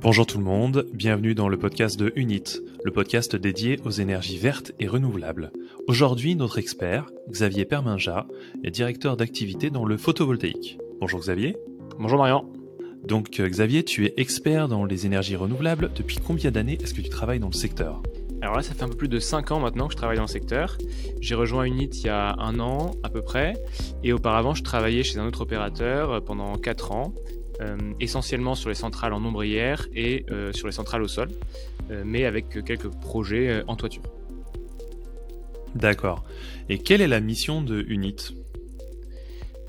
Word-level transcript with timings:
Bonjour 0.00 0.26
tout 0.26 0.38
le 0.38 0.44
monde, 0.44 0.86
bienvenue 0.92 1.34
dans 1.34 1.48
le 1.48 1.58
podcast 1.58 1.98
de 1.98 2.12
Unit, 2.14 2.44
le 2.84 2.92
podcast 2.92 3.34
dédié 3.34 3.80
aux 3.84 3.90
énergies 3.90 4.38
vertes 4.38 4.70
et 4.78 4.86
renouvelables. 4.86 5.50
Aujourd'hui, 5.88 6.36
notre 6.36 6.58
expert, 6.58 7.10
Xavier 7.28 7.64
Perminja, 7.64 8.28
est 8.62 8.70
directeur 8.70 9.16
d'activité 9.16 9.70
dans 9.70 9.84
le 9.84 9.96
photovoltaïque. 9.96 10.78
Bonjour 11.00 11.18
Xavier. 11.18 11.56
Bonjour 11.98 12.18
Marian. 12.18 12.48
Donc 13.02 13.40
euh, 13.40 13.48
Xavier, 13.48 13.82
tu 13.82 14.06
es 14.06 14.14
expert 14.18 14.68
dans 14.68 14.84
les 14.84 15.04
énergies 15.04 15.34
renouvelables. 15.34 15.90
Depuis 15.96 16.18
combien 16.24 16.52
d'années 16.52 16.78
est-ce 16.80 16.94
que 16.94 17.00
tu 17.00 17.08
travailles 17.08 17.40
dans 17.40 17.50
le 17.50 17.52
secteur? 17.52 18.00
Alors 18.40 18.54
là, 18.54 18.62
ça 18.62 18.74
fait 18.74 18.84
un 18.84 18.88
peu 18.88 18.96
plus 18.96 19.08
de 19.08 19.18
5 19.18 19.50
ans 19.50 19.58
maintenant 19.58 19.88
que 19.88 19.94
je 19.94 19.96
travaille 19.96 20.18
dans 20.18 20.22
le 20.22 20.28
secteur. 20.28 20.78
J'ai 21.20 21.34
rejoint 21.34 21.64
Unit 21.64 21.90
il 21.92 22.06
y 22.06 22.08
a 22.08 22.36
un 22.38 22.60
an 22.60 22.92
à 23.02 23.08
peu 23.08 23.20
près. 23.20 23.54
Et 24.04 24.12
auparavant, 24.12 24.54
je 24.54 24.62
travaillais 24.62 25.02
chez 25.02 25.18
un 25.18 25.26
autre 25.26 25.40
opérateur 25.40 26.22
pendant 26.22 26.56
4 26.56 26.92
ans, 26.92 27.14
euh, 27.16 27.37
essentiellement 28.00 28.54
sur 28.54 28.68
les 28.68 28.74
centrales 28.74 29.12
en 29.12 29.24
ombrière 29.24 29.86
et 29.94 30.24
euh, 30.30 30.52
sur 30.52 30.66
les 30.66 30.72
centrales 30.72 31.02
au 31.02 31.08
sol, 31.08 31.28
euh, 31.90 32.02
mais 32.04 32.24
avec 32.24 32.64
quelques 32.64 32.88
projets 32.88 33.62
en 33.66 33.76
toiture. 33.76 34.02
D'accord. 35.74 36.24
Et 36.68 36.78
quelle 36.78 37.00
est 37.00 37.08
la 37.08 37.20
mission 37.20 37.62
de 37.62 37.84
Unit? 37.88 38.34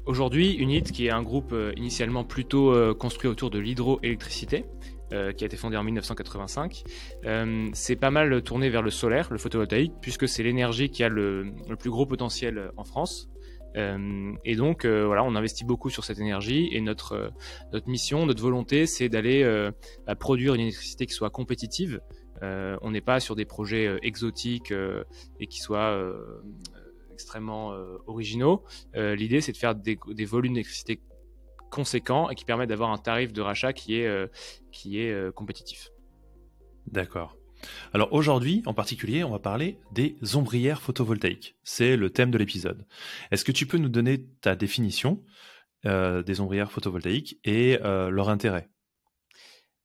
Aujourd'hui, 0.05 0.53
Unit, 0.53 0.83
qui 0.83 1.07
est 1.07 1.11
un 1.11 1.21
groupe 1.21 1.53
initialement 1.77 2.23
plutôt 2.23 2.95
construit 2.95 3.29
autour 3.29 3.51
de 3.51 3.59
l'hydroélectricité, 3.59 4.65
euh, 5.11 5.31
qui 5.31 5.43
a 5.43 5.47
été 5.47 5.57
fondé 5.57 5.75
en 5.75 5.83
1985. 5.83 6.83
Euh, 7.25 7.67
c'est 7.73 7.95
pas 7.95 8.11
mal 8.11 8.43
tourné 8.43 8.69
vers 8.69 8.83
le 8.83 8.91
solaire, 8.91 9.29
le 9.31 9.39
photovoltaïque, 9.39 9.93
puisque 10.01 10.27
c'est 10.27 10.43
l'énergie 10.43 10.91
qui 10.91 11.03
a 11.03 11.09
le, 11.09 11.51
plus 11.79 11.89
gros 11.89 12.05
potentiel 12.05 12.69
en 12.77 12.83
France. 12.83 13.27
Euh, 13.77 14.33
et 14.45 14.55
donc 14.55 14.85
voilà, 14.85 15.23
on 15.23 15.35
investit 15.35 15.63
beaucoup 15.63 15.89
sur 15.89 16.03
cette 16.03 16.19
énergie 16.19 16.69
et 16.71 16.81
notre 16.81 17.31
notre 17.71 17.87
mission, 17.89 18.25
notre 18.25 18.41
volonté, 18.41 18.85
c'est 18.85 19.09
d'aller 19.09 19.69
produire 20.19 20.55
une 20.55 20.61
électricité 20.61 21.05
qui 21.05 21.13
soit 21.13 21.29
compétitive. 21.29 22.01
on 22.41 22.91
n'est 22.91 23.01
pas 23.01 23.19
sur 23.19 23.35
des 23.35 23.45
projets 23.45 23.99
exotiques 24.01 24.73
et 25.39 25.47
qui 25.47 25.59
soient 25.59 25.99
extrêmement 27.13 27.73
originaux. 28.07 28.63
L'idée, 28.95 29.41
c'est 29.41 29.51
de 29.51 29.57
faire 29.57 29.75
des, 29.75 29.99
des 30.13 30.25
volumes 30.25 30.53
d'électricité 30.53 31.01
conséquent 31.69 32.29
et 32.29 32.35
qui 32.35 32.45
permet 32.45 32.67
d'avoir 32.67 32.91
un 32.91 32.97
tarif 32.97 33.31
de 33.31 33.41
rachat 33.41 33.73
qui 33.73 33.99
est, 33.99 34.07
euh, 34.07 34.27
qui 34.71 35.01
est 35.01 35.11
euh, 35.11 35.31
compétitif. 35.31 35.89
D'accord. 36.87 37.38
Alors 37.93 38.13
aujourd'hui, 38.13 38.61
en 38.65 38.73
particulier, 38.73 39.23
on 39.23 39.31
va 39.31 39.39
parler 39.39 39.79
des 39.91 40.15
ombrières 40.35 40.81
photovoltaïques. 40.81 41.55
C'est 41.63 41.97
le 41.97 42.09
thème 42.09 42.31
de 42.31 42.37
l'épisode. 42.37 42.85
Est-ce 43.31 43.43
que 43.43 43.51
tu 43.51 43.65
peux 43.65 43.77
nous 43.77 43.89
donner 43.89 44.25
ta 44.41 44.55
définition 44.55 45.23
euh, 45.85 46.23
des 46.23 46.41
ombrières 46.41 46.71
photovoltaïques 46.71 47.39
et 47.43 47.77
leur 47.81 48.29
intérêt? 48.29 48.69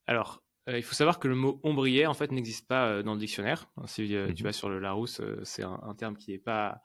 Alors, 0.07 0.45
euh, 0.69 0.79
il 0.79 0.83
faut 0.83 0.95
savoir 0.95 1.19
que 1.19 1.29
le 1.29 1.35
mot 1.35 1.61
ombrière 1.63 2.11
en 2.11 2.15
fait 2.15 2.33
n'existe 2.33 2.67
pas 2.67 2.87
euh, 2.87 3.03
dans 3.03 3.15
le 3.15 3.21
dictionnaire. 3.21 3.67
Si 3.87 4.15
euh, 4.15 4.33
tu 4.33 4.43
mhm. 4.43 4.49
vas 4.49 4.53
sur 4.53 4.69
le 4.69 4.79
Larousse, 4.79 5.21
c'est 5.43 5.63
un, 5.63 5.95
terme 5.97 6.17
qui 6.17 6.33
n'est 6.33 6.39
pas 6.39 6.83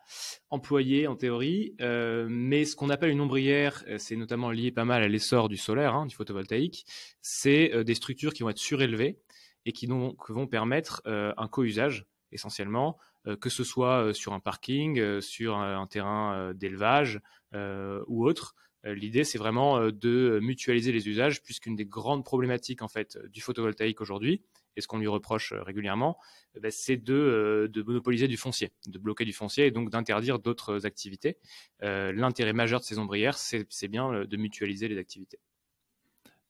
employé 0.50 1.08
en 1.08 1.16
théorie. 1.16 1.76
mais 1.80 2.66
ce 2.66 2.76
qu'on 2.76 2.90
appelle 2.90 3.10
une 3.10 3.22
ombrière, 3.22 3.84
c'est 3.98 4.16
notamment 4.16 4.52
lié 4.52 4.72
pas 4.72 4.86
mal 4.86 5.02
à 5.02 5.08
l'essor 5.08 5.50
du 5.50 5.58
solaire, 5.58 5.96
hein, 5.96 6.06
du 6.06 6.16
photovoltaïque. 6.16 6.86
C'est 7.22 7.84
des 7.84 7.96
structures 7.96 8.34
qui 8.34 8.44
vont 8.44 8.50
être 8.50 8.58
surélevées 8.58 9.20
et 9.66 9.72
qui 9.72 9.88
vont 9.88 10.48
permettre 10.48 11.02
un 11.06 11.48
co-usage 11.48 12.06
essentiellement, 12.32 12.98
que 13.42 13.50
ce 13.50 13.64
soit 13.64 14.14
sur 14.14 14.34
un 14.34 14.40
parking, 14.40 15.22
sur 15.22 15.58
un 15.58 15.88
terrain 15.88 16.54
d'élevage 16.54 17.22
ou 17.54 18.26
autre. 18.26 18.56
Euh, 18.86 18.96
l'idée, 18.96 19.24
c'est 19.24 19.38
vraiment 19.38 19.78
euh, 19.78 19.92
de 19.92 20.40
mutualiser 20.42 20.92
les 20.92 21.08
usages, 21.10 21.42
puisqu'une 21.42 21.76
des 21.76 21.86
grandes 21.86 22.24
problématiques 22.24 22.82
en 22.82 22.88
fait 22.88 23.18
du 23.28 23.42
photovoltaïque 23.42 24.02
aujourd'hui, 24.02 24.42
et 24.76 24.82
ce 24.82 24.88
qu'on 24.88 25.00
lui 25.00 25.08
reproche 25.08 25.52
euh, 25.52 25.62
régulièrement, 25.62 26.18
eh 26.56 26.60
ben, 26.60 26.72
c'est 26.72 26.98
de, 26.98 27.70
monopoliser 27.86 28.28
du 28.28 28.38
foncier, 28.38 28.72
de 28.88 28.98
bloquer 28.98 29.26
du 29.26 29.34
foncier 29.34 29.66
et 29.66 29.72
donc 29.72 29.90
d'interdire 29.90 30.40
d'autres 30.40 30.86
activités. 30.86 31.38
L'intérêt 31.82 32.54
majeur 32.54 32.80
de 32.80 32.86
ces 32.86 32.98
ombrières, 32.98 33.38
c'est 33.38 33.88
bien 33.88 34.26
de 34.26 34.38
mutualiser 34.38 34.88
les 34.88 34.98
activités. 34.98 35.40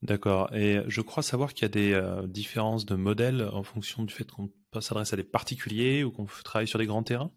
D'accord. 0.02 0.54
Et 0.54 0.80
je 0.88 1.02
crois 1.02 1.24
savoir 1.24 1.54
qu'il 1.54 1.64
y 1.64 1.66
a 1.66 1.70
des 1.70 2.28
différences 2.28 2.86
de 2.86 2.96
modèles 2.96 3.42
en 3.52 3.64
fonction 3.64 4.04
du 4.04 4.14
fait 4.14 4.30
qu'on 4.32 4.50
s'adresse 4.80 5.12
à 5.14 5.18
des 5.18 5.24
particuliers 5.24 6.04
ou 6.04 6.12
qu'on 6.12 6.26
travaille 6.44 6.68
sur 6.68 6.80
des 6.80 6.86
grands 6.86 7.04
terrains? 7.04 7.32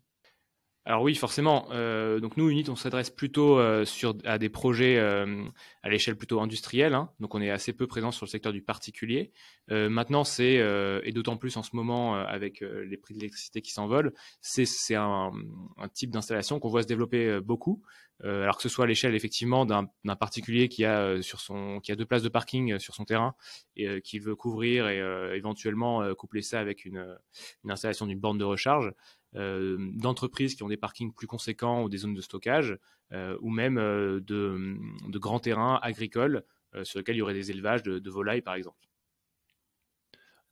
Alors 0.84 1.02
oui, 1.02 1.14
forcément. 1.14 1.68
Euh, 1.70 2.18
donc 2.18 2.36
nous, 2.36 2.50
Unit, 2.50 2.64
on 2.68 2.74
s'adresse 2.74 3.08
plutôt 3.08 3.56
euh, 3.56 3.84
sur, 3.84 4.16
à 4.24 4.38
des 4.38 4.48
projets 4.48 4.98
euh, 4.98 5.44
à 5.84 5.88
l'échelle 5.88 6.16
plutôt 6.16 6.40
industrielle. 6.40 6.94
Hein. 6.94 7.10
donc 7.20 7.36
on 7.36 7.40
est 7.40 7.50
assez 7.50 7.72
peu 7.72 7.86
présent 7.86 8.10
sur 8.10 8.26
le 8.26 8.30
secteur 8.30 8.52
du 8.52 8.62
particulier. 8.62 9.32
maintenant, 9.68 10.24
c'est, 10.24 10.60
et 11.04 11.12
d'autant 11.12 11.36
plus 11.36 11.56
en 11.56 11.62
ce 11.62 11.70
moment 11.74 12.14
avec 12.14 12.60
les 12.60 12.96
prix 12.96 13.14
de 13.14 13.20
l'électricité 13.20 13.62
qui 13.62 13.72
s'envolent, 13.72 14.12
c'est 14.40 14.94
un, 14.94 15.32
un, 15.78 15.88
type 15.88 16.10
d'installation 16.10 16.58
qu'on 16.58 16.68
voit 16.68 16.82
se 16.82 16.88
développer 16.88 17.40
beaucoup. 17.40 17.82
alors 18.22 18.56
que 18.56 18.62
ce 18.62 18.68
soit 18.68 18.84
à 18.84 18.88
l'échelle 18.88 19.14
effectivement 19.14 19.64
d'un 19.64 20.16
particulier 20.16 20.68
qui 20.68 20.84
a 20.84 21.22
sur 21.22 21.40
son 21.40 21.80
qui 21.80 21.92
a 21.92 21.96
deux 21.96 22.06
places 22.06 22.22
de 22.22 22.28
parking 22.28 22.78
sur 22.78 22.94
son 22.94 23.04
terrain 23.04 23.34
et 23.76 24.00
qui 24.02 24.18
veut 24.18 24.36
couvrir 24.36 24.88
et 24.88 24.98
éventuellement 25.36 26.14
coupler 26.14 26.42
ça 26.42 26.60
avec 26.60 26.84
une, 26.84 27.18
une 27.64 27.70
installation 27.70 28.06
d'une 28.06 28.20
borne 28.20 28.38
de 28.38 28.44
recharge. 28.44 28.92
Euh, 29.34 29.78
d'entreprises 29.94 30.54
qui 30.54 30.62
ont 30.62 30.68
des 30.68 30.76
parkings 30.76 31.10
plus 31.10 31.26
conséquents 31.26 31.82
ou 31.82 31.88
des 31.88 31.96
zones 31.96 32.12
de 32.12 32.20
stockage, 32.20 32.76
euh, 33.12 33.38
ou 33.40 33.48
même 33.48 33.78
euh, 33.78 34.20
de, 34.20 35.18
grands 35.18 35.40
terrains 35.40 35.78
agricoles 35.82 36.44
sur 36.84 36.98
lesquels 36.98 37.16
il 37.16 37.18
y 37.18 37.22
aurait 37.22 37.34
des 37.34 37.50
élevages 37.50 37.82
de, 37.82 38.10
volailles, 38.10 38.40
par 38.40 38.54
exemple. 38.54 38.78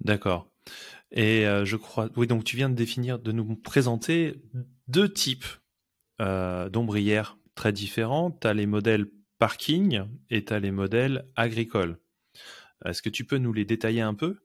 D'accord. 0.00 0.50
Et 1.12 1.44
je 1.64 1.76
crois, 1.76 2.10
oui, 2.14 2.26
donc 2.26 2.44
tu 2.44 2.56
viens 2.56 2.68
de 2.68 2.74
définir, 2.74 3.18
de 3.18 3.32
nous 3.32 3.56
présenter 3.56 4.34
deux 4.86 5.10
types 5.10 5.46
d'ombrières 6.18 7.38
très 7.54 7.72
différents. 7.72 8.32
Tu 8.32 8.46
as 8.46 8.52
les 8.52 8.66
modèles 8.66 9.06
parking 9.38 10.02
et 10.28 10.44
tu 10.44 10.52
as 10.52 10.58
les 10.58 10.72
modèles 10.72 11.26
agricoles. 11.36 11.98
Est-ce 12.84 13.00
que 13.00 13.08
tu 13.08 13.24
peux 13.24 13.38
nous 13.38 13.54
les 13.54 13.64
détailler 13.64 14.02
un 14.02 14.12
peu? 14.12 14.36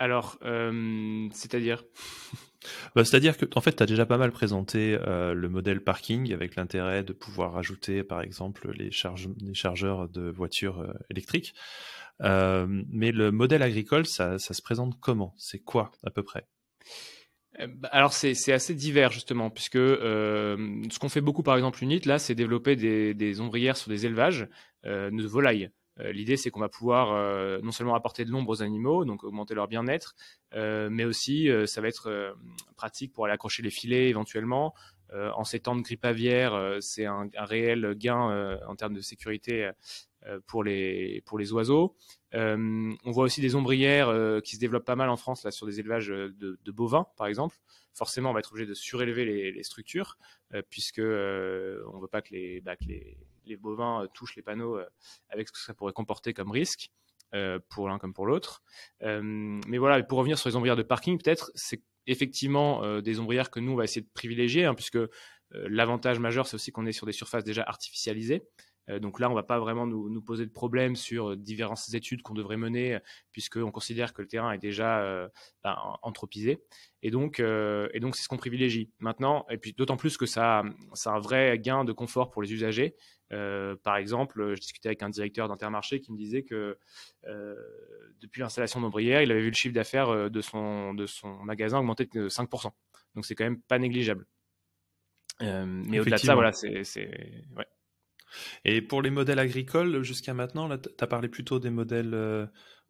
Alors, 0.00 0.38
euh, 0.46 1.28
c'est-à-dire 1.30 1.84
bah, 2.96 3.04
C'est-à-dire 3.04 3.36
que, 3.36 3.44
en 3.54 3.60
fait, 3.60 3.76
tu 3.76 3.82
as 3.82 3.86
déjà 3.86 4.06
pas 4.06 4.16
mal 4.16 4.32
présenté 4.32 4.98
euh, 4.98 5.34
le 5.34 5.48
modèle 5.50 5.84
parking 5.84 6.32
avec 6.32 6.56
l'intérêt 6.56 7.04
de 7.04 7.12
pouvoir 7.12 7.58
ajouter, 7.58 8.02
par 8.02 8.22
exemple, 8.22 8.72
les, 8.72 8.90
chargeurs 8.90 10.08
de 10.08 10.30
voitures 10.30 10.80
euh, 10.80 10.94
électriques. 11.10 11.54
mais 12.18 13.12
le 13.12 13.30
modèle 13.30 13.62
agricole, 13.62 14.06
ça, 14.06 14.38
se 14.38 14.62
présente 14.62 14.98
comment? 15.00 15.34
C'est 15.36 15.60
quoi, 15.60 15.92
à 16.02 16.10
peu 16.10 16.22
près? 16.22 16.46
Bah, 17.68 17.90
alors 17.92 18.14
c'est 18.14 18.52
assez 18.52 18.74
divers 18.74 19.12
justement, 19.12 19.50
puisque 19.50 19.76
ce 19.76 20.98
qu'on 20.98 21.10
fait 21.10 21.20
beaucoup 21.20 21.42
par 21.42 21.56
exemple 21.56 21.84
Unit, 21.84 22.00
là, 22.06 22.18
c'est 22.18 22.34
développer 22.34 22.74
des, 22.74 23.12
des, 23.12 23.40
ombrières 23.42 23.76
sur 23.76 23.90
des 23.90 24.06
élevages 24.06 24.48
de 24.84 25.26
volailles. 25.26 25.70
Euh, 26.00 26.12
l'idée, 26.12 26.36
c'est 26.36 26.50
qu'on 26.50 26.60
va 26.60 26.68
pouvoir 26.68 27.12
euh, 27.12 27.60
non 27.62 27.72
seulement 27.72 27.94
apporter 27.94 28.24
de 28.24 28.30
l'ombre 28.30 28.50
aux 28.50 28.62
animaux, 28.62 29.04
donc 29.04 29.24
augmenter 29.24 29.54
leur 29.54 29.68
bien-être, 29.68 30.14
euh, 30.54 30.88
mais 30.90 31.04
aussi 31.04 31.48
ça 31.66 31.80
va 31.80 31.88
être 31.88 32.36
pratique 32.76 33.12
pour 33.12 33.24
aller 33.24 33.34
accrocher 33.34 33.62
les 33.62 33.70
filets 33.70 34.08
éventuellement. 34.08 34.74
en 35.12 35.44
ces 35.44 35.60
temps 35.60 35.76
de 35.76 35.82
grippe 35.82 36.04
aviaire, 36.04 36.78
c'est 36.80 37.04
un, 37.04 37.28
réel 37.36 37.94
gain 37.96 38.58
en 38.66 38.76
termes 38.76 38.94
de 38.94 39.00
sécurité 39.00 39.70
pour 40.46 40.62
les, 40.62 41.22
pour 41.26 41.38
les 41.38 41.52
oiseaux. 41.52 41.96
on 42.32 43.10
voit 43.10 43.24
aussi 43.24 43.40
des 43.40 43.54
ombrières 43.54 44.40
qui 44.42 44.56
se 44.56 44.60
développent 44.60 44.84
pas 44.84 44.96
mal 44.96 45.08
en 45.08 45.16
France 45.16 45.44
là, 45.44 45.50
sur 45.50 45.66
des 45.66 45.80
élevages 45.80 46.08
de, 46.08 46.72
bovins, 46.72 47.06
par 47.16 47.26
exemple. 47.26 47.56
Forcément, 47.92 48.30
on 48.30 48.32
va 48.32 48.38
être 48.38 48.52
obligé 48.52 48.68
de 48.68 48.74
surélever 48.74 49.52
les, 49.52 49.62
structures, 49.62 50.16
puisque 50.70 51.00
on 51.00 51.02
ne 51.02 52.00
veut 52.00 52.08
pas 52.10 52.22
que 52.22 52.32
les, 52.32 52.60
bah, 52.60 52.76
que 52.76 52.84
les, 52.84 53.18
les 53.50 53.56
bovins 53.56 54.04
euh, 54.04 54.06
touchent 54.14 54.36
les 54.36 54.42
panneaux 54.42 54.76
euh, 54.76 54.86
avec 55.28 55.48
ce 55.48 55.52
que 55.52 55.58
ça 55.58 55.74
pourrait 55.74 55.92
comporter 55.92 56.32
comme 56.32 56.50
risque. 56.50 56.90
Euh, 57.32 57.60
pour 57.68 57.88
l'un 57.88 58.00
comme 58.00 58.12
pour 58.12 58.26
l'autre. 58.26 58.60
mais 59.00 59.78
voilà, 59.78 60.02
pour 60.02 60.18
revenir 60.18 60.36
sur 60.36 60.48
les 60.48 60.56
ombrières 60.56 60.74
de 60.74 60.82
parking, 60.82 61.16
peut-être, 61.16 61.52
c'est 61.54 61.80
effectivement 62.08 63.00
des 63.02 63.20
ombrières 63.20 63.52
que 63.52 63.60
nous, 63.60 63.70
on 63.70 63.76
va 63.76 63.84
essayer 63.84 64.00
de 64.00 64.10
privilégier, 64.12 64.64
hein, 64.64 64.74
puisque 64.74 64.98
l'avantage 65.52 66.18
majeur, 66.18 66.48
c'est 66.48 66.56
aussi 66.56 66.72
qu'on 66.72 66.86
est 66.86 66.92
sur 66.92 67.06
des 67.06 67.12
surfaces 67.12 67.44
déjà 67.44 67.62
artificialisées. 67.62 68.42
Euh, 68.88 68.98
donc 68.98 69.20
là, 69.20 69.28
on 69.28 69.30
ne 69.30 69.36
va 69.36 69.42
pas 69.42 69.58
vraiment 69.58 69.86
nous, 69.86 70.22
poser 70.22 70.46
de 70.46 70.50
problème 70.50 70.96
sur 70.96 71.30
euh, 71.30 71.36
diverses 71.36 71.92
études 71.94 72.22
qu'on 72.22 72.34
devrait 72.34 72.56
mener, 72.56 72.98
puisqu'on 73.32 73.70
considère 73.70 74.12
que 74.12 74.22
le 74.22 74.28
terrain 74.28 74.52
est 74.52 74.58
déjà 74.58 75.00
euh, 75.00 75.28
ben, 75.62 75.76
anthropisé. 76.02 76.62
Et 77.02 77.10
donc, 77.10 77.40
et 77.40 78.00
donc 78.00 78.14
c'est 78.14 78.22
ce 78.22 78.28
qu'on 78.28 78.36
privilégie. 78.36 78.90
Maintenant, 78.98 79.46
et 79.48 79.56
puis 79.56 79.72
d'autant 79.72 79.96
plus 79.96 80.18
que 80.18 80.26
ça, 80.26 80.58
a 80.60 81.10
un 81.10 81.18
vrai 81.18 81.58
gain 81.58 81.84
de 81.84 81.92
confort 81.92 82.30
pour 82.30 82.42
les 82.42 82.52
usagers. 82.52 82.94
par 83.30 83.96
exemple, 83.96 84.54
je 84.54 84.60
discutais 84.60 84.90
avec 84.90 85.02
un 85.02 85.08
directeur 85.08 85.48
d'Intermarché 85.48 86.00
qui 86.00 86.12
me 86.12 86.18
disait 86.18 86.42
que 86.42 86.76
depuis 88.20 88.42
l'installation 88.42 88.82
d'ombrière, 88.82 89.22
il 89.22 89.32
avait 89.32 89.40
vu 89.40 89.48
le 89.48 89.54
chiffre 89.54 89.72
d'affaires 89.74 90.30
de 90.30 90.40
son, 90.42 90.92
de 90.92 91.06
son 91.06 91.36
magasin 91.42 91.78
augmenter 91.78 92.04
de 92.04 92.28
5%. 92.28 92.70
Donc 93.14 93.24
c'est 93.24 93.34
quand 93.34 93.44
même 93.44 93.62
pas 93.62 93.78
négligeable. 93.78 94.26
mais 95.40 96.00
au-delà 96.00 96.18
de 96.18 96.22
ça, 96.22 96.34
voilà, 96.34 96.52
c'est. 96.52 96.82
Ouais. 97.56 97.66
Et 98.64 98.82
pour 98.82 99.02
les 99.02 99.10
modèles 99.10 99.38
agricoles, 99.38 100.02
jusqu'à 100.02 100.34
maintenant, 100.34 100.68
tu 100.76 100.88
as 100.98 101.06
parlé 101.06 101.28
plutôt 101.28 101.58
des 101.58 101.70
modèles 101.70 102.14
euh, 102.14 102.46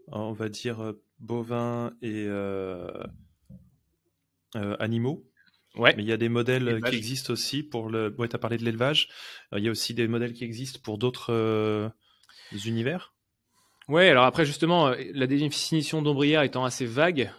on 0.09 0.33
va 0.33 0.49
dire, 0.49 0.95
bovins 1.19 1.93
et 2.03 2.29
animaux. 4.55 5.27
Ouais. 5.77 5.95
Mais 5.97 6.03
il 6.03 6.09
y 6.09 6.13
a 6.13 6.17
des 6.17 6.29
modèles 6.29 6.81
qui 6.83 6.97
existent 6.97 7.33
aussi 7.33 7.63
pour 7.63 7.89
le. 7.89 8.15
Ouais, 8.19 8.29
tu 8.29 8.35
as 8.35 8.39
parlé 8.41 8.59
de 8.59 8.65
l'élevage. 8.65 9.09
Il 9.57 9.63
y 9.63 9.69
a 9.69 9.71
aussi 9.71 9.95
des 9.95 10.09
modèles 10.09 10.33
qui 10.33 10.45
existent 10.45 10.81
pour 10.83 10.99
d'autres 10.99 11.93
univers. 12.67 13.15
Ouais, 13.89 14.09
alors 14.09 14.25
après 14.25 14.45
justement, 14.45 14.93
la 15.15 15.27
définition 15.27 16.01
d'ombrière 16.03 16.43
étant 16.43 16.65
assez 16.65 16.87
vague, 16.87 17.31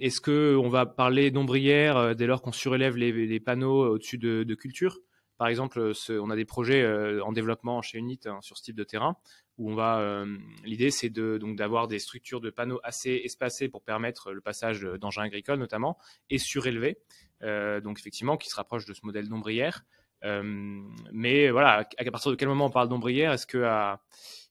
est-ce 0.00 0.20
que 0.20 0.56
on 0.56 0.68
va 0.68 0.86
parler 0.86 1.30
d'ombrière 1.30 2.14
dès 2.14 2.26
lors 2.26 2.42
qu'on 2.42 2.52
surélève 2.52 2.96
les, 2.96 3.40
panneaux 3.40 3.94
au-dessus 3.94 4.18
de, 4.18 4.42
de 4.42 4.54
culture? 4.54 4.98
Par 5.38 5.48
exemple, 5.48 5.92
on 6.08 6.30
a 6.30 6.36
des 6.36 6.44
projets 6.44 6.82
euh, 6.82 7.22
en 7.24 7.32
développement 7.32 7.82
chez 7.82 7.98
Unit 7.98 8.20
hein, 8.24 8.38
sur 8.40 8.56
ce 8.56 8.62
type 8.62 8.76
de 8.76 8.84
terrain 8.84 9.16
où 9.58 9.70
on 9.70 9.74
va. 9.74 10.00
Euh, 10.00 10.36
l'idée, 10.64 10.90
c'est 10.90 11.10
de, 11.10 11.38
donc 11.38 11.56
d'avoir 11.56 11.88
des 11.88 11.98
structures 11.98 12.40
de 12.40 12.50
panneaux 12.50 12.80
assez 12.82 13.20
espacées 13.24 13.68
pour 13.68 13.82
permettre 13.82 14.32
le 14.32 14.40
passage 14.40 14.82
d'engins 14.82 15.22
agricoles 15.22 15.58
notamment 15.58 15.98
et 16.30 16.38
surélevés. 16.38 16.98
Euh, 17.42 17.80
donc 17.80 17.98
effectivement, 17.98 18.36
qui 18.36 18.48
se 18.48 18.56
rapproche 18.56 18.86
de 18.86 18.94
ce 18.94 19.00
modèle 19.04 19.28
d'ombrière. 19.28 19.84
mais 20.22 21.50
voilà, 21.50 21.88
à 21.98 22.10
partir 22.10 22.30
de 22.30 22.36
quel 22.36 22.48
moment 22.48 22.66
on 22.66 22.70
parle 22.70 22.88
d'ombrière? 22.88 23.32
Est-ce 23.32 23.46
que 23.46 23.58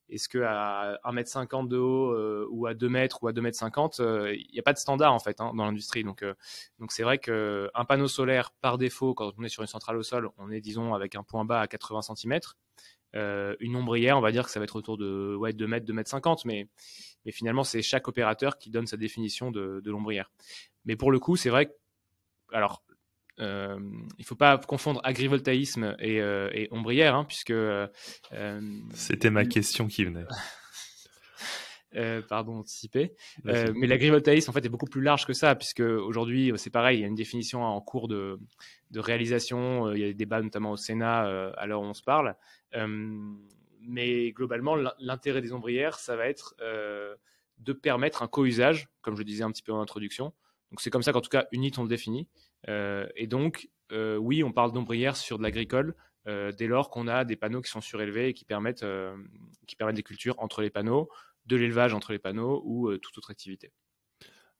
est-ce 0.10 0.30
qu'à 0.30 1.00
1m50 1.04 1.68
de 1.68 1.78
haut 1.78 2.12
euh, 2.12 2.48
ou 2.52 2.68
à 2.68 2.74
2 2.74 2.90
mètres 2.90 3.24
ou 3.24 3.28
à 3.28 3.34
2m50, 3.34 4.02
euh, 4.02 4.36
il 4.36 4.52
n'y 4.54 4.60
a 4.60 4.64
pas 4.64 4.74
de 4.74 4.78
standard 4.78 5.14
en 5.14 5.20
fait 5.20 5.42
hein, 5.42 5.52
dans 5.56 5.66
l'industrie. 5.66 6.04
Donc, 6.04 6.24
euh, 6.24 6.34
donc 6.80 6.92
c'est 6.92 7.04
vrai 7.04 7.18
qu'un 7.18 7.86
panneau 7.88 8.08
solaire, 8.08 8.52
par 8.62 8.78
défaut, 8.78 9.14
quand 9.14 9.34
on 9.38 9.44
est 9.44 9.50
sur 9.50 9.64
une 9.64 9.68
centrale 9.68 9.98
au 9.98 10.04
sol, 10.04 10.30
on 10.38 10.52
est 10.52 10.62
disons 10.62 10.94
avec 10.94 11.16
un 11.16 11.24
point 11.24 11.46
bas 11.46 11.62
à 11.62 11.68
80 11.68 12.02
cm. 12.16 12.40
une 13.60 13.76
ombrière, 13.76 14.18
on 14.18 14.22
va 14.22 14.32
dire 14.32 14.46
que 14.46 14.52
ça 14.52 14.60
va 14.60 14.66
être 14.66 14.76
autour 14.76 14.98
de 14.98 15.36
ouais, 15.36 15.54
2 15.54 15.68
mètres, 15.68 15.86
2 15.86 15.94
mètres 15.94 16.10
50, 16.10 16.46
mais, 16.46 16.68
mais 17.26 17.32
finalement 17.32 17.64
c'est 17.64 17.82
chaque 17.82 18.08
opérateur 18.08 18.58
qui 18.58 18.70
donne 18.70 18.88
sa 18.88 18.98
définition 18.98 19.52
de, 19.52 19.82
de 19.84 19.92
l'ombrière. 19.92 20.32
Mais 20.86 20.96
pour 20.96 21.12
le 21.12 21.20
coup, 21.20 21.36
c'est 21.36 21.50
vrai 21.50 21.66
que, 21.68 21.72
alors 22.52 22.84
euh, 23.40 23.78
il 24.18 24.22
ne 24.22 24.26
faut 24.26 24.36
pas 24.36 24.58
confondre 24.58 25.02
agrivoltaïsme 25.04 25.96
et, 26.00 26.22
euh, 26.22 26.68
ombrière, 26.72 27.16
hein, 27.16 27.26
puisque. 27.26 27.52
Euh, 27.52 27.88
C'était 28.94 29.30
ma 29.30 29.46
question 29.46 29.88
qui 29.88 30.06
venait. 30.06 30.26
pardon, 32.30 32.58
anticipé. 32.58 33.14
mais 33.44 33.88
l'agrivoltaïsme, 33.88 34.50
en 34.50 34.54
fait, 34.54 34.66
est 34.66 34.70
beaucoup 34.70 34.86
plus 34.86 35.02
large 35.02 35.26
que 35.26 35.34
ça, 35.34 35.56
puisque 35.56 35.80
aujourd'hui, 35.80 36.52
c'est 36.58 36.70
pareil, 36.70 37.00
il 37.00 37.02
y 37.02 37.06
a 37.06 37.08
une 37.08 37.16
définition 37.16 37.64
en 37.64 37.80
cours 37.80 38.08
de, 38.10 38.38
de 38.92 39.00
réalisation. 39.00 39.94
il 39.94 40.00
y 40.00 40.04
a 40.04 40.08
des 40.08 40.14
débats, 40.14 40.42
notamment 40.42 40.72
au 40.72 40.78
Sénat, 40.78 41.54
à 41.58 41.66
l'heure 41.66 41.82
où 41.82 41.86
on 41.86 41.94
se 41.94 42.04
parle. 42.04 42.36
mais 43.82 44.32
globalement, 44.32 44.76
l'intérêt 45.00 45.42
des 45.42 45.54
ombrières, 45.54 45.98
ça 45.98 46.18
va 46.18 46.28
être 46.28 46.56
de 47.60 47.72
permettre 47.72 48.24
un 48.24 48.28
co-usage, 48.28 48.90
comme 49.02 49.16
je 49.16 49.24
disais 49.24 49.44
un 49.44 49.52
petit 49.52 49.64
peu 49.64 49.72
en 49.72 49.80
introduction. 49.80 50.34
Donc, 50.72 50.82
c'est 50.82 50.90
comme 50.90 51.04
ça 51.04 51.14
qu'en 51.14 51.22
tout 51.22 51.30
cas, 51.30 51.48
UNIT, 51.54 51.74
on 51.78 51.84
le 51.84 51.88
définit. 51.88 52.28
Euh, 52.70 53.08
et 53.16 53.28
donc, 53.28 53.70
euh, 53.92 54.18
oui, 54.18 54.44
on 54.44 54.52
parle 54.52 54.72
d'ombrière 54.72 55.16
sur 55.16 55.38
de 55.38 55.44
l'agricole 55.44 55.96
euh, 56.28 56.52
dès 56.52 56.68
lors 56.68 56.90
qu'on 56.90 57.08
a 57.08 57.24
des 57.24 57.36
panneaux 57.36 57.62
qui 57.62 57.70
sont 57.70 57.82
surélevés 57.82 58.30
et 58.30 58.34
qui 58.34 58.46
permettent, 58.46 58.86
qui 59.68 59.76
permettent 59.76 59.96
des 59.96 60.04
cultures 60.04 60.36
entre 60.40 60.62
les 60.62 60.70
panneaux, 60.70 61.10
de 61.46 61.56
l'élevage 61.56 61.94
entre 61.94 62.12
les 62.12 62.20
panneaux 62.20 62.64
ou 62.66 62.96
toute 62.98 63.18
autre 63.18 63.32
activité. 63.32 63.72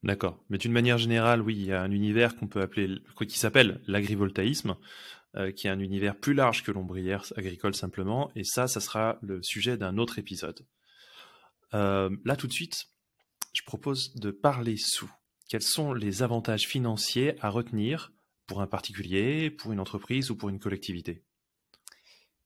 D'accord. 0.04 0.44
Mais 0.50 0.60
d'une 0.60 0.72
manière 0.72 1.00
générale, 1.00 1.42
oui, 1.42 1.56
il 1.56 1.66
y 1.66 1.74
a 1.74 1.82
un 1.82 1.90
univers 1.90 2.36
qu'on 2.36 2.48
peut 2.48 2.62
appeler, 2.62 3.00
qui 3.28 3.40
s'appelle 3.40 3.82
l'agrivoltaïsme, 3.88 4.76
qui 5.56 5.68
est 5.68 5.72
un 5.72 5.80
univers 5.80 6.16
plus 6.16 6.36
large 6.36 6.64
que 6.64 6.72
l'ombrière 6.72 7.26
agricole 7.36 7.74
simplement. 7.74 8.32
Et 8.36 8.44
ça, 8.44 8.68
ça 8.68 8.80
sera 8.80 9.18
le 9.24 9.42
sujet 9.42 9.78
d'un 9.78 9.98
autre 9.98 10.20
épisode. 10.20 10.68
là, 11.74 12.36
tout 12.38 12.46
de 12.46 12.54
suite, 12.54 12.86
je 13.54 13.64
propose 13.64 14.14
de 14.14 14.30
parler 14.30 14.78
sous 14.78 15.10
quels 15.48 15.62
sont 15.62 15.94
les 15.94 16.24
avantages 16.24 16.68
financiers 16.68 17.36
à 17.42 17.50
retenir 17.50 18.12
pour 18.48 18.62
un 18.62 18.68
particulier, 18.68 19.50
pour 19.50 19.72
une 19.72 19.80
entreprise 19.80 20.32
ou 20.32 20.36
pour 20.36 20.50
une 20.50 20.60
collectivité? 20.60 21.24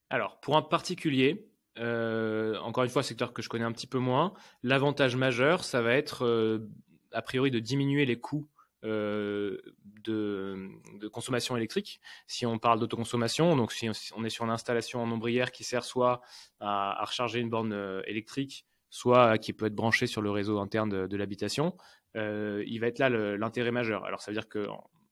Alors, 0.10 0.40
pour 0.40 0.58
un 0.58 0.62
particulier, 0.62 1.50
euh, 1.78 2.58
encore 2.60 2.84
une 2.84 2.90
fois, 2.90 3.04
secteur 3.04 3.34
que 3.34 3.42
je 3.42 3.50
connais 3.50 3.66
un 3.66 3.72
petit 3.72 3.88
peu 3.88 4.00
moins, 4.00 4.34
l'avantage 4.64 5.16
majeur, 5.16 5.64
ça 5.64 5.82
va 5.82 5.94
être 5.94 6.26
euh, 6.26 6.68
a 7.12 7.22
priori 7.22 7.52
de 7.52 7.60
diminuer 7.60 8.06
les 8.06 8.20
coûts 8.20 8.50
euh, 8.84 9.58
de, 10.04 10.70
consommation 11.12 11.56
électrique. 11.56 12.00
Si 12.28 12.46
on 12.46 12.60
parle 12.60 12.80
d'autoconsommation, 12.80 13.56
donc 13.56 13.72
si 13.72 13.90
on 14.16 14.24
est 14.24 14.30
sur 14.30 14.46
une 14.46 14.52
installation 14.52 15.02
en 15.02 15.12
ombrière 15.12 15.52
qui 15.52 15.64
sert 15.64 15.84
soit 15.84 16.22
à, 16.60 17.04
recharger 17.06 17.40
une 17.40 17.50
borne 17.50 18.02
électrique, 18.06 18.66
soit 18.90 19.38
qui 19.38 19.54
peut 19.54 19.66
être 19.66 19.76
branchée 19.76 20.08
sur 20.08 20.22
le 20.22 20.32
réseau 20.32 20.60
interne 20.60 21.08
de 21.08 21.18
l'habitation, 21.18 21.76
euh, 22.16 22.64
il 22.68 22.80
va 22.80 22.88
être 22.88 23.00
là 23.00 23.10
l'intérêt 23.10 23.72
majeur. 23.72 24.06
Alors 24.06 24.22
ça 24.22 24.32
veut 24.32 24.36
dire 24.36 24.50
que 24.50 24.68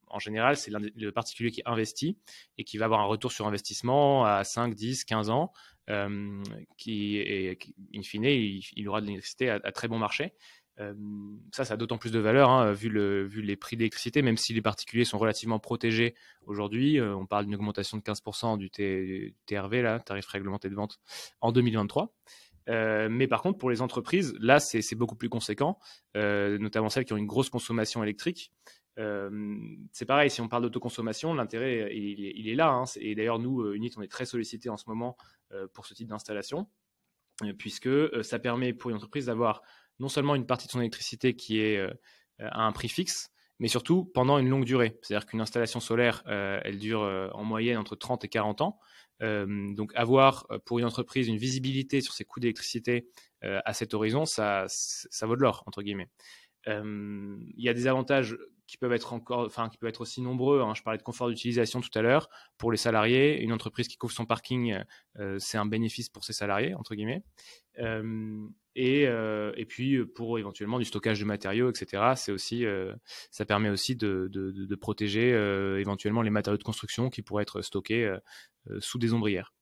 en 0.09 0.19
général, 0.19 0.55
c'est 0.55 0.71
le 0.71 1.11
particulier 1.11 1.51
qui 1.51 1.61
investit 1.65 2.17
et 2.57 2.63
qui 2.63 2.77
va 2.77 2.85
avoir 2.85 3.01
un 3.01 3.05
retour 3.05 3.31
sur 3.33 3.45
investissement 3.45 4.23
à 4.23 4.45
5, 4.45 4.73
10, 4.73 5.03
15 5.03 5.29
ans, 5.29 5.51
euh, 5.89 6.41
qui, 6.77 7.17
et, 7.17 7.59
in 7.94 8.01
fine, 8.03 8.23
il, 8.23 8.88
aura 8.88 9.01
de 9.01 9.07
l'électricité 9.07 9.49
à, 9.49 9.59
très 9.73 9.89
bon 9.89 9.99
marché. 9.99 10.33
Euh, 10.79 10.94
ça, 11.51 11.65
ça 11.65 11.73
a 11.73 11.77
d'autant 11.77 11.97
plus 11.97 12.11
de 12.11 12.19
valeur 12.19 12.51
hein, 12.51 12.71
vu, 12.71 12.88
le, 12.88 13.25
vu 13.25 13.41
les 13.41 13.57
prix 13.57 13.75
d'électricité, 13.75 14.21
même 14.21 14.38
si 14.38 14.53
les 14.53 14.61
particuliers 14.61 15.05
sont 15.05 15.17
relativement 15.17 15.59
protégés 15.59 16.15
aujourd'hui. 16.45 17.01
on 17.01 17.25
parle 17.25 17.45
d'une 17.45 17.55
augmentation 17.55 17.97
de 17.97 18.03
15% 18.03 18.57
du, 18.57 18.69
TRV, 19.45 19.99
tarif 20.05 20.27
réglementé 20.27 20.69
de 20.69 20.75
vente, 20.75 20.99
en 21.41 21.51
2023. 21.51 22.13
Euh, 22.69 23.07
mais 23.09 23.27
par 23.27 23.41
contre, 23.41 23.57
pour 23.57 23.69
les 23.69 23.81
entreprises, 23.81 24.35
là, 24.39 24.59
c'est 24.59 24.95
beaucoup 24.95 25.15
plus 25.15 25.29
conséquent, 25.29 25.79
euh, 26.15 26.57
notamment 26.57 26.89
celles 26.89 27.05
qui 27.05 27.13
ont 27.13 27.17
une 27.17 27.27
grosse 27.27 27.49
consommation 27.49 28.03
électrique. 28.03 28.51
Euh, 28.99 29.55
c'est 29.91 30.05
pareil, 30.05 30.29
si 30.29 30.41
on 30.41 30.47
parle 30.47 30.63
d'autoconsommation, 30.63 31.33
l'intérêt, 31.33 31.95
il, 31.95 32.49
est 32.49 32.55
là. 32.55 32.69
Hein. 32.69 32.83
et 32.99 33.15
d'ailleurs, 33.15 33.39
nous, 33.39 33.71
Unit, 33.73 33.91
on 33.97 34.01
est 34.01 34.11
très 34.11 34.25
sollicités 34.25 34.69
en 34.69 34.77
ce 34.77 34.85
moment 34.87 35.15
pour 35.73 35.85
ce 35.85 35.93
type 35.93 36.07
d'installation, 36.07 36.67
puisque 37.57 37.89
ça 38.23 38.39
permet 38.39 38.73
pour 38.73 38.89
une 38.89 38.97
entreprise 38.97 39.27
d'avoir 39.27 39.61
non 39.99 40.09
seulement 40.09 40.35
une 40.35 40.45
partie 40.45 40.67
de 40.67 40.71
son 40.71 40.81
électricité 40.81 41.35
qui 41.35 41.59
est 41.59 41.79
à 42.39 42.65
un 42.65 42.71
prix 42.71 42.89
fixe, 42.89 43.29
mais 43.59 43.67
surtout 43.67 44.03
pendant 44.03 44.39
une 44.39 44.49
longue 44.49 44.65
durée. 44.65 44.97
C'est-à-dire 45.01 45.27
qu'une 45.27 45.41
installation 45.41 45.79
solaire, 45.79 46.23
elle 46.25 46.79
dure 46.79 47.01
en 47.33 47.43
moyenne 47.43 47.77
entre 47.77 47.95
30 47.95 48.25
et 48.25 48.29
40 48.29 48.61
ans. 48.61 48.79
Euh, 49.23 49.73
donc 49.73 49.91
avoir 49.95 50.45
euh, 50.51 50.59
pour 50.63 50.77
une 50.79 50.85
entreprise 50.85 51.27
une 51.27 51.37
visibilité 51.37 52.01
sur 52.01 52.13
ses 52.13 52.23
coûts 52.23 52.39
d'électricité 52.39 53.07
euh, 53.43 53.59
à 53.65 53.73
cet 53.73 53.93
horizon, 53.93 54.25
ça, 54.25 54.67
vaut 55.23 55.35
de 55.35 55.41
l'or 55.41 55.63
entre 55.65 55.81
guillemets. 55.81 56.09
Il 56.67 57.63
y 57.63 57.69
a 57.69 57.73
des 57.73 57.87
avantages 57.87 58.37
qui 58.68 58.77
peuvent 58.77 58.92
être 58.92 59.13
encore, 59.13 59.45
enfin 59.45 59.69
qui 59.69 59.77
peuvent 59.77 59.87
être 59.89 60.01
aussi 60.01 60.19
nombreux. 60.19 60.59
Hein. 60.59 60.73
Je 60.75 60.83
parlais 60.83 60.97
de 60.97 61.03
confort 61.03 61.30
d'utilisation 61.30 61.80
tout 61.80 61.97
à 61.97 62.01
l'heure 62.01 62.27
pour 62.57 62.73
les 62.73 62.77
salariés. 62.77 63.42
Une 63.42 63.53
entreprise 63.53 63.87
qui 63.87 63.95
couvre 63.95 64.11
son 64.11 64.25
parking, 64.25 64.77
c'est 65.37 65.57
un 65.57 65.65
bénéfice 65.65 66.09
pour 66.09 66.25
ses 66.25 66.33
salariés 66.33 66.73
entre 66.73 66.94
guillemets. 66.94 67.23
Et, 68.79 69.03
et, 69.03 69.65
puis 69.65 70.05
pour 70.05 70.37
éventuellement 70.37 70.77
du 70.77 70.85
stockage 70.85 71.19
de 71.19 71.25
matériaux, 71.25 71.71
etc. 71.71 72.13
C'est 72.15 72.31
aussi, 72.31 72.63
ça 73.31 73.43
permet 73.43 73.69
aussi 73.69 73.95
de, 73.95 74.75
protéger 74.79 75.29
éventuellement 75.79 76.21
les 76.21 76.29
matériaux 76.29 76.59
de 76.59 76.63
construction 76.63 77.09
qui 77.09 77.23
pourraient 77.23 77.41
être 77.41 77.63
stockés 77.63 78.17
euh, 78.69 78.79
sous 78.79 78.97
des 78.97 79.13
ombrières. 79.13 79.53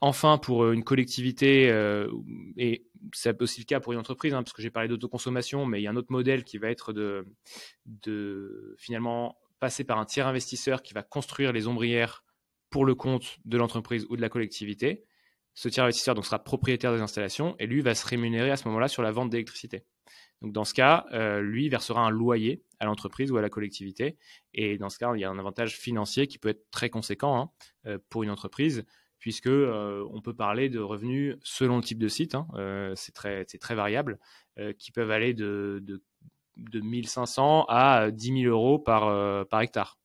Enfin, 0.00 0.38
pour 0.38 0.64
euh, 0.64 0.72
une 0.72 0.84
collectivité, 0.84 1.70
euh, 1.70 2.10
et 2.56 2.86
c'est 3.12 3.40
aussi 3.40 3.60
le 3.60 3.64
cas 3.64 3.80
pour 3.80 3.92
une 3.92 3.98
entreprise, 3.98 4.34
hein, 4.34 4.42
parce 4.42 4.52
que 4.52 4.62
j'ai 4.62 4.70
parlé 4.70 4.88
d'autoconsommation, 4.88 5.64
mais 5.66 5.80
il 5.80 5.84
y 5.84 5.86
a 5.86 5.90
un 5.90 5.96
autre 5.96 6.10
modèle 6.12 6.44
qui 6.44 6.58
va 6.58 6.70
être 6.70 6.92
de 6.92 7.24
finalement 8.78 9.38
passer 9.58 9.84
par 9.84 9.98
un 9.98 10.04
tiers 10.04 10.26
investisseur 10.26 10.82
qui 10.82 10.92
va 10.92 11.02
construire 11.02 11.52
les 11.52 11.66
ombrières 11.66 12.24
pour 12.68 12.84
le 12.84 12.94
compte 12.94 13.38
de 13.44 13.56
l'entreprise 13.56 14.06
ou 14.10 14.16
de 14.16 14.20
la 14.20 14.28
collectivité. 14.28 15.04
Ce 15.56 15.70
tiers 15.70 15.84
investisseur 15.84 16.14
donc, 16.14 16.26
sera 16.26 16.38
propriétaire 16.38 16.92
des 16.92 17.00
installations 17.00 17.56
et 17.58 17.66
lui 17.66 17.80
va 17.80 17.94
se 17.94 18.06
rémunérer 18.06 18.50
à 18.50 18.58
ce 18.58 18.68
moment-là 18.68 18.88
sur 18.88 19.02
la 19.02 19.10
vente 19.10 19.30
d'électricité. 19.30 19.84
Donc 20.42 20.52
dans 20.52 20.64
ce 20.64 20.74
cas, 20.74 21.06
euh, 21.12 21.40
lui 21.40 21.70
versera 21.70 22.02
un 22.02 22.10
loyer 22.10 22.62
à 22.78 22.84
l'entreprise 22.84 23.32
ou 23.32 23.38
à 23.38 23.42
la 23.42 23.48
collectivité. 23.48 24.18
Et 24.52 24.76
dans 24.76 24.90
ce 24.90 24.98
cas, 24.98 25.14
il 25.14 25.20
y 25.20 25.24
a 25.24 25.30
un 25.30 25.38
avantage 25.38 25.78
financier 25.78 26.26
qui 26.26 26.38
peut 26.38 26.50
être 26.50 26.70
très 26.70 26.90
conséquent 26.90 27.40
hein, 27.40 27.50
euh, 27.86 27.98
pour 28.10 28.22
une 28.22 28.28
entreprise, 28.28 28.84
puisque 29.18 29.46
euh, 29.46 30.06
on 30.12 30.20
peut 30.20 30.34
parler 30.34 30.68
de 30.68 30.78
revenus 30.78 31.36
selon 31.42 31.76
le 31.76 31.82
type 31.82 31.98
de 31.98 32.08
site. 32.08 32.34
Hein, 32.34 32.92
c'est 32.94 33.12
très, 33.12 33.46
très 33.46 33.74
variable, 33.74 34.18
qui 34.78 34.92
peuvent 34.92 35.10
aller 35.10 35.32
de, 35.32 35.82
de, 35.82 36.02
de 36.58 36.80
1500 36.80 37.64
à 37.68 38.10
10 38.10 38.42
000 38.42 38.54
euros 38.54 38.78
par, 38.78 39.48
par 39.48 39.62
hectare. 39.62 39.98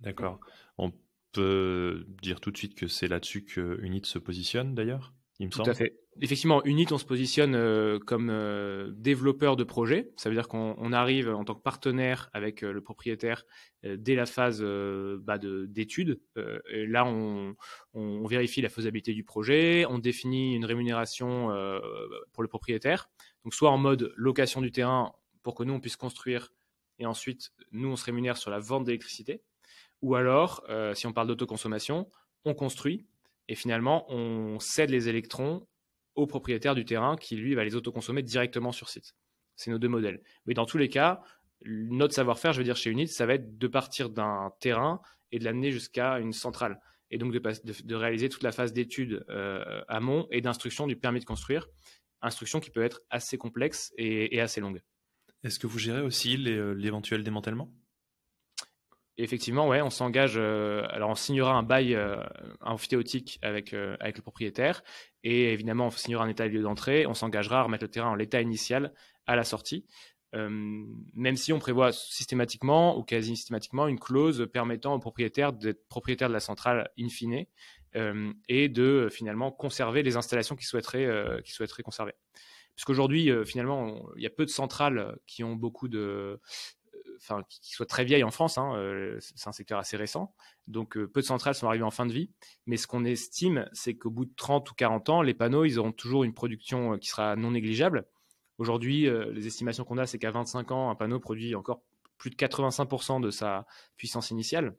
D'accord. 0.00 0.40
On 0.76 0.92
peut 1.34 2.06
dire 2.22 2.40
tout 2.40 2.50
de 2.50 2.56
suite 2.56 2.74
que 2.74 2.86
c'est 2.86 3.08
là-dessus 3.08 3.44
que 3.44 3.78
Unit 3.82 4.02
se 4.04 4.18
positionne 4.18 4.74
d'ailleurs, 4.74 5.12
il 5.38 5.46
me 5.46 5.52
semble. 5.52 5.64
Tout 5.64 5.70
à 5.70 5.74
fait 5.74 6.04
effectivement, 6.20 6.64
Unit, 6.64 6.86
on 6.90 6.98
se 6.98 7.04
positionne 7.04 7.54
euh, 7.54 7.98
comme 7.98 8.28
euh, 8.30 8.90
développeur 8.94 9.56
de 9.56 9.64
projet. 9.64 10.12
Ça 10.16 10.28
veut 10.28 10.34
dire 10.34 10.48
qu'on 10.48 10.92
arrive 10.92 11.28
en 11.28 11.44
tant 11.44 11.54
que 11.54 11.62
partenaire 11.62 12.30
avec 12.32 12.62
euh, 12.62 12.72
le 12.72 12.80
propriétaire 12.80 13.44
dès 13.82 14.14
la 14.14 14.24
phase 14.24 14.62
bah, 14.62 15.36
d'étude. 15.38 16.22
là, 16.36 17.04
on, 17.04 18.26
vérifie 18.26 18.62
la 18.62 18.70
faisabilité 18.70 19.12
du 19.12 19.24
projet, 19.24 19.84
on 19.90 19.98
définit 19.98 20.54
une 20.54 20.64
rémunération 20.64 21.48
pour 22.32 22.42
le 22.42 22.48
propriétaire. 22.48 23.10
Donc 23.44 23.52
soit 23.52 23.70
en 23.70 23.76
mode 23.76 24.14
location 24.16 24.62
du 24.62 24.72
terrain 24.72 25.12
pour 25.42 25.54
que 25.54 25.64
nous, 25.64 25.74
on 25.74 25.80
puisse 25.80 25.96
construire 25.96 26.50
et 26.98 27.04
ensuite, 27.04 27.52
nous, 27.72 27.90
on 27.90 27.96
se 27.96 28.06
rémunère 28.06 28.38
sur 28.38 28.50
la 28.50 28.58
vente 28.58 28.84
d'électricité. 28.84 29.42
Ou 30.04 30.16
alors, 30.16 30.62
euh, 30.68 30.92
si 30.92 31.06
on 31.06 31.14
parle 31.14 31.28
d'autoconsommation, 31.28 32.10
on 32.44 32.52
construit 32.52 33.06
et 33.48 33.54
finalement, 33.54 34.04
on 34.12 34.58
cède 34.60 34.90
les 34.90 35.08
électrons 35.08 35.66
au 36.14 36.26
propriétaire 36.26 36.74
du 36.74 36.84
terrain 36.84 37.16
qui, 37.16 37.36
lui, 37.36 37.54
va 37.54 37.64
les 37.64 37.74
autoconsommer 37.74 38.22
directement 38.22 38.70
sur 38.70 38.90
site. 38.90 39.14
C'est 39.56 39.70
nos 39.70 39.78
deux 39.78 39.88
modèles. 39.88 40.22
Mais 40.44 40.52
dans 40.52 40.66
tous 40.66 40.76
les 40.76 40.90
cas, 40.90 41.22
notre 41.64 42.12
savoir-faire, 42.12 42.52
je 42.52 42.58
veux 42.58 42.64
dire 42.64 42.76
chez 42.76 42.90
Unit, 42.90 43.08
ça 43.08 43.24
va 43.24 43.32
être 43.32 43.56
de 43.56 43.66
partir 43.66 44.10
d'un 44.10 44.52
terrain 44.60 45.00
et 45.32 45.38
de 45.38 45.44
l'amener 45.44 45.70
jusqu'à 45.70 46.18
une 46.18 46.34
centrale. 46.34 46.82
Et 47.10 47.16
donc 47.16 47.32
de, 47.32 47.40
de, 47.84 47.94
réaliser 47.94 48.28
toute 48.28 48.42
la 48.42 48.52
phase 48.52 48.74
d'étude 48.74 49.24
euh, 49.30 49.80
amont 49.88 50.26
et 50.30 50.42
d'instruction 50.42 50.86
du 50.86 50.96
permis 50.96 51.20
de 51.20 51.24
construire. 51.24 51.66
Instruction 52.20 52.60
qui 52.60 52.68
peut 52.68 52.82
être 52.82 53.00
assez 53.08 53.38
complexe 53.38 53.90
et, 53.96 54.38
assez 54.38 54.60
longue. 54.60 54.82
Est-ce 55.44 55.58
que 55.58 55.66
vous 55.66 55.78
gérez 55.78 56.02
aussi 56.02 56.36
euh, 56.46 56.74
l'éventuel 56.74 57.22
démantèlement? 57.22 57.72
Effectivement, 59.18 59.68
ouais, 59.68 59.82
on 59.82 59.90
s'engage. 59.90 60.34
Euh, 60.36 60.86
alors, 60.90 61.10
on 61.10 61.14
signera 61.14 61.52
un 61.54 61.62
bail 61.62 61.94
euh, 61.94 62.16
amphithéotique 62.60 63.38
avec, 63.42 63.74
avec 64.00 64.16
le 64.16 64.22
propriétaire 64.22 64.82
et 65.24 65.52
évidemment, 65.52 65.86
on 65.86 65.90
signera 65.90 66.24
un 66.24 66.28
état 66.28 66.46
de 66.46 66.52
lieu 66.52 66.62
d'entrée. 66.62 67.06
On 67.06 67.14
s'engagera 67.14 67.60
à 67.60 67.62
remettre 67.62 67.84
le 67.84 67.90
terrain 67.90 68.10
en 68.10 68.14
l'état 68.14 68.40
initial 68.40 68.92
à 69.26 69.36
la 69.36 69.44
sortie. 69.44 69.86
Euh, 70.34 70.48
même 71.14 71.36
si 71.36 71.52
on 71.52 71.58
prévoit 71.58 71.92
systématiquement 71.92 72.98
ou 72.98 73.04
quasi 73.04 73.36
systématiquement 73.36 73.86
une 73.86 74.00
clause 74.00 74.48
permettant 74.52 74.94
au 74.94 74.98
propriétaire 74.98 75.52
d'être 75.52 75.86
propriétaire 75.86 76.28
de 76.28 76.34
la 76.34 76.40
centrale 76.40 76.90
in 76.98 77.08
fine 77.08 77.46
euh, 77.94 78.32
et 78.48 78.68
de 78.68 79.08
finalement 79.12 79.52
conserver 79.52 80.02
les 80.02 80.16
installations 80.16 80.56
qu'il 80.56 80.66
souhaiterait, 80.66 81.06
euh, 81.06 81.40
souhaiterait 81.44 81.84
conserver. 81.84 82.12
Puisqu'aujourd'hui, 82.74 83.30
finalement, 83.46 84.04
il 84.16 84.22
y 84.24 84.26
a 84.26 84.30
peu 84.30 84.44
de 84.44 84.50
centrales 84.50 85.16
qui 85.28 85.44
ont 85.44 85.54
beaucoup 85.54 85.86
de, 85.86 86.40
enfin, 87.24 87.42
qui 87.48 87.72
soient 87.72 87.86
très 87.86 88.04
vieilles 88.04 88.24
en 88.24 88.30
France. 88.30 88.58
Hein, 88.58 88.74
c'est 89.20 89.48
un 89.48 89.52
secteur 89.52 89.78
assez 89.78 89.96
récent. 89.96 90.34
Donc, 90.66 90.98
peu 90.98 91.20
de 91.20 91.26
centrales 91.26 91.54
sont 91.54 91.66
arrivées 91.66 91.84
en 91.84 91.90
fin 91.90 92.06
de 92.06 92.12
vie. 92.12 92.30
Mais 92.66 92.76
ce 92.76 92.86
qu'on 92.86 93.04
estime, 93.04 93.68
c'est 93.72 93.96
qu'au 93.96 94.10
bout 94.10 94.26
de 94.26 94.34
30 94.36 94.70
ou 94.70 94.74
40 94.74 95.08
ans, 95.08 95.22
les 95.22 95.34
panneaux, 95.34 95.64
ils 95.64 95.78
auront 95.78 95.92
toujours 95.92 96.24
une 96.24 96.34
production 96.34 96.98
qui 96.98 97.08
sera 97.08 97.36
non 97.36 97.50
négligeable. 97.52 98.06
Aujourd'hui, 98.58 99.08
euh, 99.08 99.32
les 99.32 99.46
estimations 99.46 99.84
qu'on 99.84 99.98
a, 99.98 100.06
c'est 100.06 100.18
qu'à 100.18 100.30
25 100.30 100.70
ans, 100.70 100.90
un 100.90 100.94
panneau 100.94 101.18
produit 101.18 101.54
encore 101.54 101.82
plus 102.18 102.30
de 102.30 102.36
85% 102.36 103.20
de 103.20 103.30
sa 103.30 103.66
puissance 103.96 104.30
initiale. 104.30 104.76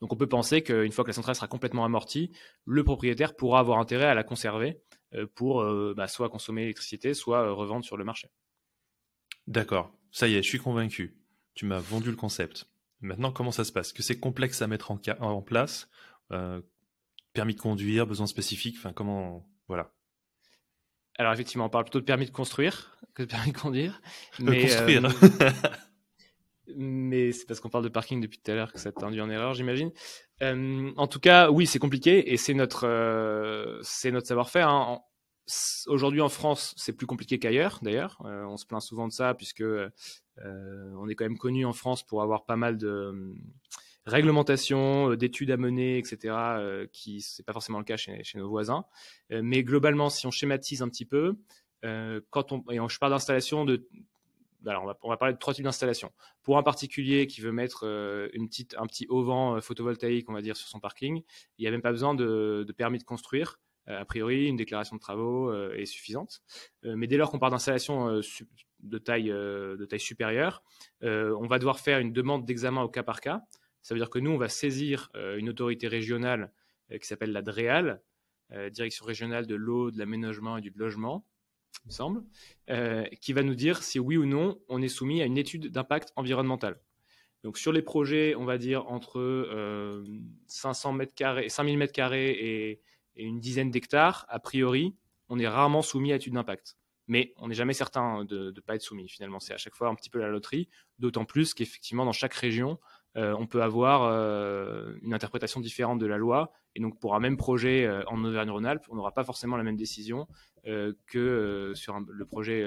Donc 0.00 0.12
on 0.12 0.16
peut 0.16 0.28
penser 0.28 0.62
qu'une 0.62 0.92
fois 0.92 1.02
que 1.02 1.10
la 1.10 1.14
centrale 1.14 1.34
sera 1.34 1.48
complètement 1.48 1.84
amortie, 1.84 2.30
le 2.64 2.84
propriétaire 2.84 3.34
pourra 3.34 3.58
avoir 3.58 3.80
intérêt 3.80 4.06
à 4.06 4.14
la 4.14 4.22
conserver 4.22 4.80
euh, 5.14 5.26
pour 5.34 5.62
euh, 5.62 5.92
bah, 5.96 6.06
soit 6.06 6.28
consommer 6.28 6.62
l'électricité, 6.62 7.14
soit 7.14 7.50
revendre 7.50 7.84
sur 7.84 7.96
le 7.96 8.04
marché. 8.04 8.28
D'accord, 9.48 9.90
ça 10.12 10.28
y 10.28 10.34
est, 10.34 10.42
je 10.42 10.48
suis 10.48 10.58
convaincu. 10.58 11.16
Tu 11.58 11.64
m'as 11.64 11.80
vendu 11.80 12.10
le 12.10 12.16
concept. 12.16 12.68
Maintenant, 13.00 13.32
comment 13.32 13.50
ça 13.50 13.64
se 13.64 13.72
passe? 13.72 13.92
Que 13.92 14.00
c'est 14.00 14.20
complexe 14.20 14.62
à 14.62 14.68
mettre 14.68 14.92
en, 14.92 15.00
en 15.18 15.42
place 15.42 15.90
Permis 17.32 17.56
de 17.56 17.60
conduire, 17.60 18.06
besoins 18.06 18.28
spécifiques, 18.28 18.76
enfin 18.78 18.92
comment... 18.92 19.44
Voilà. 19.66 19.92
Alors 21.16 21.32
effectivement, 21.32 21.64
on 21.64 21.68
parle 21.68 21.82
plutôt 21.82 21.98
de 21.98 22.04
permis 22.04 22.26
de 22.26 22.30
construire 22.30 22.96
que 23.12 23.24
de 23.24 23.28
permis 23.28 23.50
de 23.50 23.58
conduire. 23.58 24.00
Mais, 24.38 24.62
construire. 24.62 25.04
Euh, 25.04 25.50
mais 26.76 27.32
c'est 27.32 27.44
parce 27.44 27.58
qu'on 27.58 27.70
parle 27.70 27.82
de 27.82 27.88
parking 27.88 28.20
depuis 28.20 28.38
tout 28.38 28.52
à 28.52 28.54
l'heure 28.54 28.72
que 28.72 28.78
ça 28.78 28.92
t'a 28.92 29.06
induit 29.06 29.20
en 29.20 29.28
erreur, 29.28 29.54
j'imagine. 29.54 29.90
Euh, 30.42 30.92
en 30.96 31.08
tout 31.08 31.18
cas, 31.18 31.50
oui, 31.50 31.66
c'est 31.66 31.80
compliqué 31.80 32.32
et 32.32 32.36
c'est 32.36 32.54
notre, 32.54 32.86
euh, 32.86 33.80
c'est 33.82 34.12
notre 34.12 34.28
savoir-faire. 34.28 34.68
Hein. 34.68 35.00
Aujourd'hui 35.88 36.20
en 36.20 36.28
France, 36.28 36.72
c'est 36.76 36.92
plus 36.92 37.06
compliqué 37.06 37.40
qu'ailleurs, 37.40 37.80
d'ailleurs. 37.82 38.18
on 38.20 38.56
se 38.56 38.64
plaint 38.64 38.80
souvent 38.80 39.08
de 39.08 39.12
ça 39.12 39.34
puisque 39.34 39.64
on 40.44 41.08
est 41.08 41.14
quand 41.14 41.24
même 41.24 41.38
connu 41.38 41.64
en 41.64 41.72
France 41.72 42.02
pour 42.02 42.22
avoir 42.22 42.44
pas 42.44 42.56
mal 42.56 42.76
de 42.76 43.34
réglementation, 44.08 45.12
euh, 45.12 45.16
d'études 45.16 45.50
à 45.50 45.56
mener, 45.56 45.98
etc., 45.98 46.34
euh, 46.34 46.86
qui 46.92 47.20
c'est 47.20 47.44
pas 47.44 47.52
forcément 47.52 47.78
le 47.78 47.84
cas 47.84 47.96
chez, 47.96 48.22
nos 48.34 48.48
voisins. 48.48 48.84
Euh, 49.32 49.40
mais 49.44 49.62
globalement, 49.62 50.10
si 50.10 50.26
on 50.26 50.30
schématise 50.30 50.82
un 50.82 50.88
petit 50.88 51.04
peu, 51.04 51.36
quand 52.30 52.50
on, 52.50 52.64
et 52.70 52.80
je 52.88 52.98
parle 52.98 53.12
d'installation 53.12 53.64
de 53.64 53.86
alors 54.66 54.82
on 55.04 55.08
va, 55.08 55.16
parler 55.16 55.34
de 55.34 55.38
trois 55.38 55.54
types 55.54 55.62
d'installations. 55.62 56.10
Pour 56.42 56.58
un 56.58 56.64
particulier 56.64 57.28
qui 57.28 57.40
veut 57.40 57.52
mettre 57.52 57.84
une 58.34 58.48
petite, 58.48 58.74
un 58.76 58.86
petit 58.86 59.06
auvent 59.08 59.60
photovoltaïque, 59.60 60.28
on 60.28 60.32
va 60.32 60.42
dire, 60.42 60.56
sur 60.56 60.66
son 60.66 60.80
parking, 60.80 61.22
il 61.56 61.62
n'y 61.62 61.68
a 61.68 61.70
même 61.70 61.80
pas 61.80 61.92
besoin 61.92 62.16
de, 62.16 62.66
permis 62.76 62.98
de 62.98 63.04
construire. 63.04 63.60
a 63.86 64.04
priori, 64.04 64.46
une 64.48 64.56
déclaration 64.56 64.96
de 64.96 65.00
travaux 65.00 65.54
est 65.72 65.86
suffisante. 65.86 66.42
mais 66.82 67.06
dès 67.06 67.16
lors 67.16 67.30
qu'on 67.30 67.38
parle 67.38 67.52
d'installation 67.52 68.20
de, 68.80 68.98
taille, 68.98 69.28
de 69.28 69.84
taille 69.88 70.00
supérieure, 70.00 70.62
on 71.02 71.46
va 71.46 71.58
devoir 71.58 71.80
faire 71.80 71.98
une 71.98 72.12
demande 72.12 72.44
d'examen 72.44 72.82
au 72.82 72.88
cas 72.88 73.02
par 73.02 73.20
cas. 73.20 73.42
Ça 73.88 73.94
veut 73.94 74.00
dire 74.00 74.10
que 74.10 74.18
nous, 74.18 74.30
on 74.30 74.36
va 74.36 74.50
saisir 74.50 75.10
euh, 75.14 75.38
une 75.38 75.48
autorité 75.48 75.88
régionale 75.88 76.52
euh, 76.92 76.98
qui 76.98 77.06
s'appelle 77.06 77.32
la 77.32 77.40
DREAL, 77.40 78.02
euh, 78.52 78.68
Direction 78.68 79.06
régionale 79.06 79.46
de 79.46 79.54
l'eau, 79.54 79.90
de 79.90 79.98
l'aménagement 79.98 80.58
et 80.58 80.60
du 80.60 80.70
logement, 80.76 81.24
il 81.86 81.92
semble, 81.92 82.22
qui 83.20 83.32
va 83.32 83.42
nous 83.42 83.54
dire 83.54 83.82
si 83.82 83.98
oui 83.98 84.18
ou 84.18 84.26
non 84.26 84.58
on 84.68 84.82
est 84.82 84.88
soumis 84.88 85.22
à 85.22 85.26
une 85.26 85.38
étude 85.38 85.68
d'impact 85.70 86.12
environnemental. 86.16 86.80
Donc 87.44 87.56
sur 87.56 87.72
les 87.72 87.82
projets, 87.82 88.34
on 88.34 88.44
va 88.44 88.58
dire 88.58 88.86
entre 88.88 90.04
500 90.48 90.92
mètres 90.92 91.14
carrés, 91.14 91.48
5000 91.48 91.78
mètres 91.78 91.92
carrés 91.92 92.30
et, 92.30 92.80
une 93.16 93.40
dizaine 93.40 93.70
d'hectares, 93.70 94.26
a 94.28 94.38
priori, 94.38 94.94
on 95.28 95.38
est 95.38 95.48
rarement 95.48 95.82
soumis 95.82 96.12
à 96.12 96.16
étude 96.16 96.34
d'impact. 96.34 96.76
Mais 97.08 97.32
on 97.38 97.48
n'est 97.48 97.54
jamais 97.54 97.72
certain 97.72 98.24
de 98.24 98.52
ne 98.54 98.60
pas 98.60 98.74
être 98.74 98.82
soumis. 98.82 99.08
Finalement, 99.08 99.40
c'est 99.40 99.54
à 99.54 99.56
chaque 99.56 99.74
fois 99.74 99.88
un 99.88 99.94
petit 99.94 100.10
peu 100.10 100.18
la 100.18 100.28
loterie, 100.28 100.68
d'autant 100.98 101.24
plus 101.24 101.54
qu'effectivement, 101.54 102.04
dans 102.04 102.12
chaque 102.12 102.34
région, 102.34 102.78
euh, 103.16 103.34
on 103.38 103.46
peut 103.46 103.62
avoir 103.62 104.02
euh, 104.02 104.94
une 105.02 105.14
interprétation 105.14 105.60
différente 105.60 105.98
de 105.98 106.06
la 106.06 106.18
loi. 106.18 106.52
Et 106.76 106.80
donc, 106.80 107.00
pour 107.00 107.14
un 107.14 107.20
même 107.20 107.36
projet 107.36 107.84
euh, 107.84 108.04
en 108.06 108.22
Auvergne-Rhône-Alpes, 108.22 108.84
on 108.90 108.96
n'aura 108.96 109.12
pas 109.12 109.24
forcément 109.24 109.56
la 109.56 109.64
même 109.64 109.76
décision 109.76 110.28
que 111.06 111.72
sur 111.74 111.98
le 111.98 112.26
projet 112.26 112.62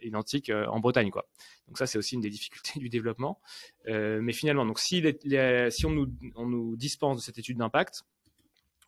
identique 0.00 0.50
en 0.50 0.80
Bretagne. 0.80 1.10
Donc, 1.10 1.76
ça, 1.76 1.86
c'est 1.86 1.98
aussi 1.98 2.14
une 2.14 2.22
des 2.22 2.30
difficultés 2.30 2.80
du 2.80 2.88
développement. 2.88 3.38
mais 3.84 4.32
finalement, 4.32 4.64
donc, 4.64 4.78
si, 4.78 5.04
on 5.84 6.46
nous 6.46 6.76
dispense 6.76 7.18
de 7.18 7.22
cette 7.22 7.36
étude 7.36 7.58
d'impact, 7.58 8.04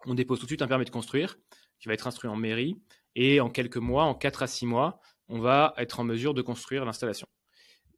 on 0.07 0.15
dépose 0.15 0.39
tout 0.39 0.47
de 0.47 0.51
suite 0.51 0.63
un 0.63 0.69
permis 0.69 0.87
de 0.87 0.91
construire 0.91 1.37
qui 1.81 1.89
va 1.89 1.93
être 1.93 2.07
instruit 2.07 2.31
en 2.31 2.37
mairie. 2.37 2.81
Et 3.21 3.41
en 3.41 3.51
quelques 3.51 3.79
mois, 3.79 4.05
en 4.05 4.15
4 4.15 4.45
à 4.45 4.47
6 4.47 4.65
mois, 4.65 5.01
on 5.27 5.41
va 5.41 5.75
être 5.77 5.99
en 5.99 6.05
mesure 6.05 6.35
de 6.35 6.41
construire 6.41 6.85
l'installation. 6.85 7.27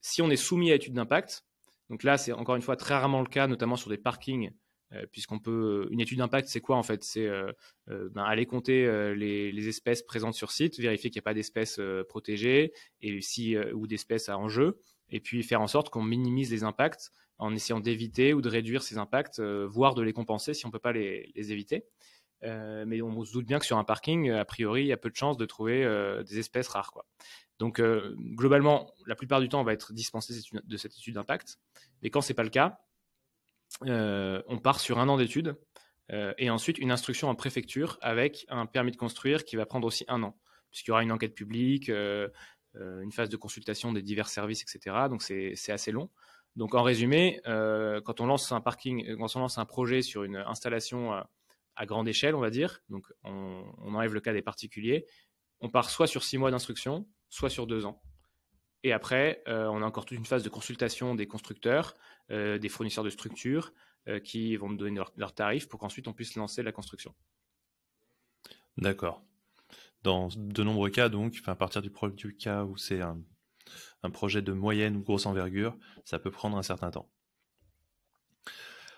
Si 0.01 0.23
on 0.23 0.31
est 0.31 0.37
soumis 0.37 0.73
à 0.73 0.77
étude 0.77 0.95
d'impact, 0.95 1.45
donc 1.91 2.05
là, 2.05 2.17
c'est 2.17 2.33
encore 2.33 2.57
une 2.57 2.63
fois 2.63 2.75
très 2.75 2.95
rarement 2.95 3.21
le 3.21 3.29
cas, 3.29 3.47
notamment 3.47 3.77
sur 3.77 3.91
des 3.91 3.99
parkings, 3.99 4.51
euh, 4.95 5.05
puisqu'on 5.13 5.39
peut. 5.39 5.89
Une 5.91 6.01
étude 6.01 6.17
d'impact, 6.17 6.49
c'est 6.49 6.63
quoi 6.63 6.77
en 6.79 6.83
fait? 6.83 7.05
C'est 7.05 7.27
euh, 7.27 7.53
euh, 7.91 8.09
ben, 8.15 8.23
aller 8.25 8.47
compter 8.47 8.87
les, 9.15 9.69
espèces 9.69 10.03
présentes 10.03 10.33
sur 10.33 10.53
site, 10.53 10.81
vérifier 10.81 11.11
qu'il 11.11 11.19
n'y 11.19 11.25
a 11.25 11.29
pas 11.29 11.35
d'espèces 11.35 11.79
protégées 12.09 12.73
et 13.03 13.21
si 13.21 13.59
ou 13.59 13.87
d'espèces 13.87 14.31
à 14.31 14.39
enjeu, 14.39 14.81
et 15.11 15.21
puis 15.21 15.43
faire 15.43 15.61
en 15.61 15.67
sorte 15.67 15.91
qu'on 15.91 16.03
minimise 16.03 16.51
les 16.51 16.65
impacts 16.65 17.11
en 17.37 17.55
essayant 17.55 17.81
d'éviter 17.81 18.33
ou 18.33 18.41
de 18.41 18.49
réduire 18.49 18.83
ces 18.83 18.97
impacts, 18.97 19.39
voire 19.39 19.95
de 19.95 20.01
les 20.01 20.15
compenser 20.15 20.55
si 20.55 20.65
on 20.65 20.71
ne 20.71 20.73
peut 20.73 20.79
pas 20.79 20.93
les 20.93 21.53
éviter. 21.53 21.85
Mais 22.43 23.03
on 23.03 23.25
se 23.25 23.33
doute 23.33 23.47
bien 23.47 23.59
que 23.59 23.67
sur 23.67 23.79
un 23.79 23.85
parking, 23.85 24.31
a 24.31 24.45
priori, 24.45 24.83
il 24.83 24.89
y 24.89 24.93
a 24.93 24.97
peu 24.97 25.11
de 25.11 25.17
chances 25.17 25.37
de 25.37 25.47
trouver 25.47 25.85
des 26.27 26.39
espèces 26.39 26.69
rares. 26.69 26.93
Donc, 27.61 27.79
euh, 27.79 28.17
globalement, 28.19 28.91
la 29.07 29.15
plupart 29.15 29.39
du 29.39 29.51
temps, 29.51 29.61
on 29.61 29.65
va 29.65 29.75
être 29.75 29.93
dispensé 29.93 30.33
de 30.53 30.77
cette 30.79 30.97
étude 30.97 31.15
d'impact. 31.15 31.59
Mais 32.03 32.09
quand 32.09 32.23
ce 32.23 32.33
n'est 32.33 32.35
pas 32.35 32.43
le 32.43 32.49
cas, 32.49 32.81
euh, 33.85 34.43
on 34.49 34.59
part 34.59 34.81
sur 34.81 34.99
un 34.99 35.09
an 35.11 35.19
d'études 35.19 35.61
euh, 36.11 36.33
et 36.39 36.49
ensuite 36.49 36.79
une 36.79 36.91
instruction 36.91 37.29
en 37.29 37.35
préfecture 37.35 37.99
avec 38.01 38.47
un 38.49 38.65
permis 38.65 38.93
de 38.93 38.97
construire 38.97 39.45
qui 39.45 39.57
va 39.57 39.67
prendre 39.67 39.87
aussi 39.87 40.07
un 40.09 40.23
an, 40.23 40.39
puisqu'il 40.71 40.91
y 40.91 40.93
aura 40.93 41.03
une 41.03 41.13
enquête 41.13 41.35
publique, 41.35 41.89
une 41.89 43.13
phase 43.13 43.29
de 43.29 43.37
consultation 43.37 43.93
des 43.93 44.03
divers 44.03 44.31
services, 44.31 44.63
etc. 44.63 44.97
Donc, 45.11 45.23
c'est 45.23 45.71
assez 45.71 45.93
long. 45.93 46.09
Donc, 46.57 46.75
en 46.75 46.83
résumé, 46.83 47.41
quand 47.45 48.21
on 48.21 48.27
lance 48.27 48.51
un 48.53 48.63
parking, 48.63 49.19
quand 49.19 49.37
on 49.37 49.41
lance 49.41 49.59
un 49.59 49.67
projet 49.67 50.01
sur 50.01 50.25
une 50.25 50.37
installation 50.37 51.13
à 51.81 51.87
grande 51.87 52.07
échelle, 52.07 52.35
on 52.35 52.41
va 52.41 52.51
dire, 52.51 52.83
donc 52.91 53.07
on, 53.25 53.65
on 53.79 53.95
enlève 53.95 54.13
le 54.13 54.21
cas 54.21 54.35
des 54.35 54.43
particuliers, 54.43 55.07
on 55.61 55.71
part 55.71 55.89
soit 55.89 56.07
sur 56.07 56.23
six 56.23 56.37
mois 56.37 56.51
d'instruction, 56.51 57.09
soit 57.31 57.49
sur 57.49 57.67
deux 57.67 57.87
ans. 57.87 58.03
Et 58.83 58.93
après, 58.93 59.43
euh, 59.49 59.67
on 59.69 59.81
a 59.81 59.87
encore 59.87 60.05
toute 60.05 60.19
une 60.19 60.27
phase 60.27 60.43
de 60.43 60.51
consultation 60.51 61.15
des 61.15 61.27
constructeurs, 61.27 61.95
euh, 62.31 62.59
des 62.59 62.69
fournisseurs 62.69 63.03
de 63.03 63.09
structures, 63.09 63.73
euh, 64.09 64.21
qui 64.21 64.59
vont 64.59 64.69
me 64.69 64.77
donner 64.77 65.01
leurs 65.17 65.35
tarifs 65.35 65.69
pour 65.69 65.81
qu'ensuite 65.81 66.07
on 66.07 66.13
puisse 66.13 66.35
lancer 66.35 66.63
la 66.63 66.71
construction. 66.71 67.15
D'accord. 68.77 69.23
Dans 70.03 70.29
de 70.37 70.63
nombreux 70.63 70.91
cas, 70.91 71.09
donc, 71.09 71.41
à 71.47 71.55
partir 71.55 71.81
du, 71.81 71.91
du 72.15 72.37
cas 72.37 72.65
où 72.65 72.77
c'est 72.77 73.01
un, 73.01 73.23
un, 74.03 74.11
projet 74.11 74.43
de 74.43 74.53
moyenne 74.53 74.97
ou 74.97 75.03
grosse 75.03 75.25
envergure, 75.25 75.79
ça 76.05 76.19
peut 76.19 76.31
prendre 76.31 76.59
un 76.59 76.63
certain 76.63 76.91
temps. 76.91 77.11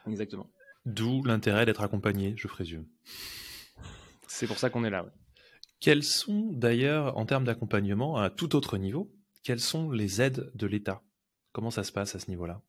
Exactement. 0.08 0.50
D'où 0.84 1.22
l'intérêt 1.22 1.66
d'être 1.66 1.82
accompagné, 1.82 2.34
je 2.36 2.48
présume. 2.48 2.86
C'est 4.26 4.46
pour 4.46 4.58
ça 4.58 4.70
qu'on 4.70 4.84
est 4.84 4.90
là. 4.90 5.06
Quels 5.80 6.02
sont 6.02 6.50
d'ailleurs, 6.52 7.16
en 7.16 7.26
termes 7.26 7.44
d'accompagnement, 7.44 8.16
à 8.16 8.30
tout 8.30 8.56
autre 8.56 8.78
niveau, 8.78 9.12
quelles 9.42 9.60
sont 9.60 9.90
les 9.90 10.20
aides 10.20 10.50
de 10.54 10.66
l'État? 10.66 11.02
Comment 11.52 11.70
ça 11.70 11.84
se 11.84 11.92
passe 11.92 12.14
à 12.14 12.18
ce 12.18 12.30
niveau-là? 12.30 12.62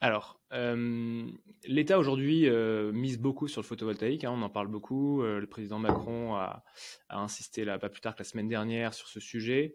Alors, 0.00 0.40
euh, 0.52 1.26
l'État 1.66 1.98
aujourd'hui 1.98 2.48
euh, 2.48 2.92
mise 2.92 3.18
beaucoup 3.18 3.48
sur 3.48 3.60
le 3.60 3.66
photovoltaïque, 3.66 4.24
hein, 4.24 4.30
on 4.32 4.42
en 4.42 4.50
parle 4.50 4.68
beaucoup. 4.68 5.22
Euh, 5.22 5.40
le 5.40 5.46
président 5.46 5.78
Macron 5.78 6.34
a, 6.34 6.64
insisté 7.08 7.64
là, 7.64 7.78
pas 7.78 7.88
plus 7.88 8.00
tard 8.00 8.14
que 8.14 8.20
la 8.20 8.24
semaine 8.24 8.48
dernière 8.48 8.94
sur 8.94 9.08
ce 9.08 9.20
sujet. 9.20 9.74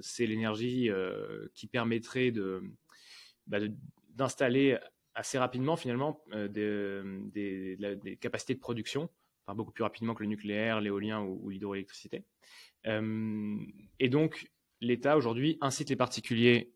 c'est 0.00 0.26
l'énergie 0.26 0.90
qui 1.54 1.68
permettrait 1.68 2.32
bah, 3.46 3.58
d'installer 4.10 4.78
assez 5.16 5.38
rapidement 5.38 5.76
finalement 5.76 6.22
des, 6.32 7.78
capacités 8.20 8.54
de 8.54 8.60
production, 8.60 9.10
beaucoup 9.48 9.72
plus 9.72 9.82
rapidement 9.82 10.14
que 10.14 10.22
le 10.22 10.28
nucléaire, 10.28 10.80
l'éolien 10.80 11.20
ou, 11.22 11.48
l'hydroélectricité. 11.48 12.24
et 12.84 14.08
donc, 14.08 14.50
l'État 14.80 15.16
aujourd'hui 15.16 15.58
incite 15.60 15.90
les 15.90 15.96
particuliers 15.96 16.72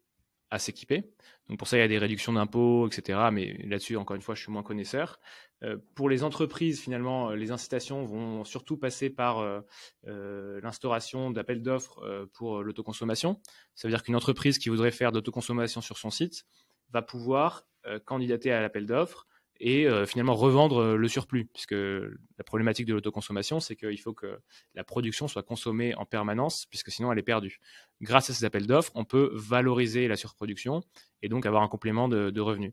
à 0.51 0.59
s'équiper. 0.59 1.05
Donc 1.49 1.59
pour 1.59 1.69
ça, 1.69 1.77
il 1.77 1.81
y 1.81 1.83
a 1.83 1.89
des 1.89 1.99
réductions 1.99 2.33
d'impôts, 2.33 2.87
etc. 2.89 3.19
Mais 3.33 3.57
là-dessus, 3.65 3.97
encore 3.97 4.17
une 4.17 4.23
fois, 4.23 4.35
je 4.35 4.43
suis 4.43 4.53
moins 4.53 4.63
connaisseur. 4.63 5.21
Euh, 5.63 5.77
pour 5.95 6.09
les 6.09 6.25
entreprises, 6.25 6.81
finalement, 6.81 7.31
euh, 7.31 7.37
les 7.37 7.53
incitations 7.53 8.05
vont 8.05 8.45
surtout 8.45 8.77
passer 8.77 9.11
par 9.11 9.39
euh, 9.39 10.61
l'instauration 10.61 11.31
d'appels 11.31 11.63
d'offres 11.63 12.29
pour 12.35 12.63
l'autoconsommation. 12.63 13.41
Ça 13.75 13.89
veut 13.89 13.93
dire 13.93 14.03
qu'une 14.03 14.17
entreprise 14.17 14.59
qui 14.59 14.69
voudrait 14.69 14.91
faire 14.91 15.13
d'autoconsommation 15.13 15.81
sur 15.81 15.99
son 15.99 16.11
site 16.11 16.45
va 16.91 17.03
pouvoir 17.03 17.65
candidater 18.05 18.53
à 18.53 18.61
l'appel 18.61 18.87
d'offres 18.87 19.27
et 19.61 19.87
euh, 19.87 20.07
finalement 20.07 20.35
revendre 20.35 20.79
euh, 20.79 20.97
le 20.97 21.09
surplus, 21.09 21.45
puisque 21.45 21.73
la 21.73 22.45
problématique 22.45 22.87
de 22.87 22.95
l'autoconsommation, 22.95 23.61
c'est 23.61 23.77
qu'il 23.77 24.01
faut 24.01 24.15
que 24.15 24.41
la 24.75 24.85
production 24.85 25.29
soit 25.29 25.43
consommée 25.43 25.95
en 25.95 26.07
permanence, 26.07 26.67
puisque 26.67 26.91
sinon 26.91 27.13
elle 27.13 27.19
est 27.19 27.23
perdue. 27.23 27.61
Grâce 28.01 28.31
à 28.31 28.35
ces 28.35 28.45
appels 28.47 28.67
d'offres, 28.67 28.93
on 28.95 29.05
peut 29.05 29.31
valoriser 29.35 30.09
la 30.09 30.17
surproduction 30.17 30.83
et 31.21 31.29
donc 31.29 31.45
avoir 31.45 31.63
un 31.63 31.69
complément 31.69 32.09
de, 32.09 32.41
revenus. 32.41 32.73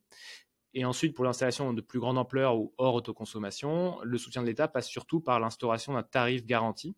Et 0.74 0.86
ensuite, 0.86 1.14
pour 1.14 1.26
l'installation 1.26 1.74
de 1.74 1.82
plus 1.82 2.00
grande 2.00 2.18
ampleur 2.18 2.58
ou 2.58 2.74
hors 2.78 2.96
autoconsommation, 2.96 4.00
le 4.04 4.18
soutien 4.18 4.42
de 4.42 4.48
l'État 4.48 4.68
passe 4.70 4.88
surtout 4.88 5.20
par 5.20 5.40
l'instauration 5.40 5.94
d'un 5.94 6.04
tarif 6.04 6.46
garanti. 6.46 6.96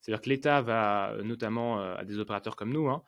C'est-à-dire 0.00 0.22
que 0.22 0.28
l'État 0.30 0.62
va, 0.62 1.14
notamment 1.24 1.80
euh, 1.80 1.96
à 1.96 2.04
des 2.04 2.18
opérateurs 2.18 2.56
comme 2.56 2.72
nous, 2.72 2.88
hein, 2.88 3.02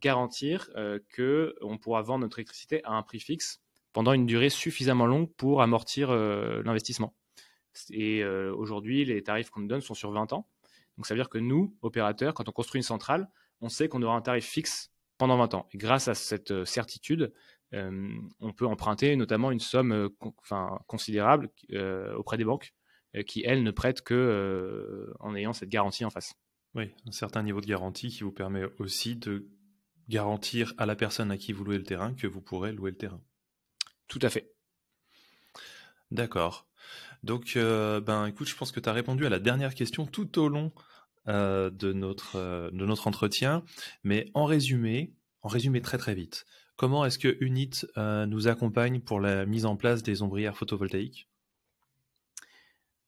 garantir 0.00 0.70
qu'on 1.16 1.78
pourra 1.78 2.02
vendre 2.02 2.20
notre 2.20 2.38
électricité 2.38 2.84
à 2.84 2.92
un 2.92 3.02
prix 3.02 3.18
fixe 3.18 3.61
pendant 3.92 4.12
une 4.12 4.26
durée 4.26 4.50
suffisamment 4.50 5.06
longue 5.06 5.32
pour 5.34 5.62
amortir 5.62 6.10
euh, 6.10 6.62
l'investissement. 6.64 7.14
Et 7.90 8.22
euh, 8.22 8.54
aujourd'hui, 8.54 9.04
les 9.04 9.22
tarifs 9.22 9.50
qu'on 9.50 9.60
nous 9.60 9.68
donne 9.68 9.80
sont 9.80 9.94
sur 9.94 10.10
20 10.10 10.32
ans. 10.32 10.48
Donc 10.96 11.06
ça 11.06 11.14
veut 11.14 11.20
dire 11.20 11.28
que 11.28 11.38
nous, 11.38 11.76
opérateurs, 11.82 12.34
quand 12.34 12.48
on 12.48 12.52
construit 12.52 12.78
une 12.78 12.84
centrale, 12.84 13.28
on 13.60 13.68
sait 13.68 13.88
qu'on 13.88 14.02
aura 14.02 14.14
un 14.14 14.20
tarif 14.20 14.44
fixe 14.44 14.90
pendant 15.16 15.38
20 15.38 15.54
ans. 15.54 15.68
Et 15.72 15.78
grâce 15.78 16.08
à 16.08 16.14
cette 16.14 16.50
euh, 16.50 16.64
certitude, 16.64 17.32
on 17.74 18.52
peut 18.54 18.66
emprunter 18.66 19.16
notamment 19.16 19.50
une 19.50 19.58
somme 19.58 20.10
considérable 20.86 21.48
auprès 22.18 22.36
des 22.36 22.44
banques 22.44 22.74
qui, 23.26 23.42
elles, 23.46 23.62
ne 23.62 23.70
prêtent 23.70 24.02
que 24.02 25.10
en 25.20 25.34
ayant 25.34 25.54
cette 25.54 25.70
garantie 25.70 26.04
en 26.04 26.10
face. 26.10 26.34
Oui, 26.74 26.90
un 27.06 27.12
certain 27.12 27.42
niveau 27.42 27.62
de 27.62 27.66
garantie 27.66 28.08
qui 28.08 28.24
vous 28.24 28.30
permet 28.30 28.64
aussi 28.78 29.16
de 29.16 29.48
garantir 30.10 30.74
à 30.76 30.84
la 30.84 30.96
personne 30.96 31.30
à 31.30 31.38
qui 31.38 31.54
vous 31.54 31.64
louez 31.64 31.78
le 31.78 31.84
terrain 31.84 32.12
que 32.12 32.26
vous 32.26 32.42
pourrez 32.42 32.72
louer 32.72 32.90
le 32.90 32.98
terrain. 32.98 33.22
Tout 34.08 34.18
à 34.22 34.30
fait. 34.30 34.52
D'accord. 36.10 36.66
Donc, 37.22 37.54
euh, 37.56 38.00
ben, 38.00 38.26
écoute, 38.26 38.48
je 38.48 38.56
pense 38.56 38.72
que 38.72 38.80
tu 38.80 38.88
as 38.88 38.92
répondu 38.92 39.26
à 39.26 39.30
la 39.30 39.38
dernière 39.38 39.74
question 39.74 40.06
tout 40.06 40.38
au 40.38 40.48
long 40.48 40.72
euh, 41.28 41.70
de, 41.70 41.92
notre, 41.92 42.36
euh, 42.36 42.70
de 42.70 42.84
notre 42.84 43.06
entretien. 43.06 43.64
Mais 44.02 44.30
en 44.34 44.44
résumé, 44.44 45.14
en 45.42 45.48
résumé 45.48 45.80
très 45.80 45.98
très 45.98 46.14
vite, 46.14 46.44
comment 46.76 47.04
est-ce 47.04 47.18
que 47.18 47.36
Unit 47.40 47.70
nous 47.96 48.48
accompagne 48.48 49.00
pour 49.00 49.20
la 49.20 49.46
mise 49.46 49.66
en 49.66 49.76
place 49.76 50.02
des 50.02 50.22
ombrières 50.22 50.56
photovoltaïques? 50.56 51.28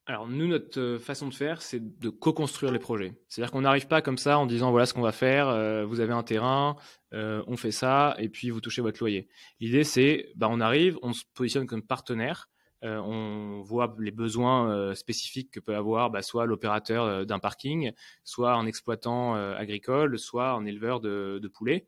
Alors 0.06 0.28
nous, 0.28 0.46
notre 0.46 0.78
euh, 0.78 0.98
façon 0.98 1.28
de 1.28 1.34
faire, 1.34 1.62
c'est 1.62 1.98
de 1.98 2.10
co-construire 2.10 2.72
les 2.72 2.78
projets. 2.78 3.14
C'est-à-dire 3.28 3.50
qu'on 3.50 3.62
n'arrive 3.62 3.86
pas 3.86 4.02
comme 4.02 4.18
ça 4.18 4.38
en 4.38 4.44
disant 4.44 4.70
voilà 4.70 4.84
ce 4.84 4.92
qu'on 4.92 5.00
va 5.00 5.12
faire, 5.12 5.48
euh, 5.48 5.86
vous 5.86 6.00
avez 6.00 6.12
un 6.12 6.22
terrain, 6.22 6.76
euh, 7.14 7.42
on 7.46 7.56
fait 7.56 7.70
ça, 7.70 8.14
et 8.18 8.28
puis 8.28 8.50
vous 8.50 8.60
touchez 8.60 8.82
votre 8.82 9.00
loyer. 9.00 9.28
L'idée, 9.60 9.82
c'est, 9.82 10.30
bah, 10.36 10.48
on 10.50 10.60
arrive, 10.60 10.98
on 11.02 11.14
se 11.14 11.24
positionne 11.34 11.66
comme 11.66 11.82
partenaire, 11.82 12.48
on 12.86 13.62
voit 13.62 13.96
les 13.98 14.10
besoins 14.10 14.94
spécifiques 14.94 15.50
que 15.50 15.58
peut 15.58 15.74
avoir 15.74 16.10
bah, 16.10 16.20
soit 16.20 16.44
l'opérateur 16.44 17.24
d'un 17.24 17.38
parking, 17.38 17.92
soit 18.24 18.52
un 18.52 18.66
exploitant 18.66 19.32
agricole, 19.54 20.18
soit 20.18 20.50
un 20.50 20.66
éleveur 20.66 21.00
de, 21.00 21.38
de 21.42 21.48
poulets. 21.48 21.86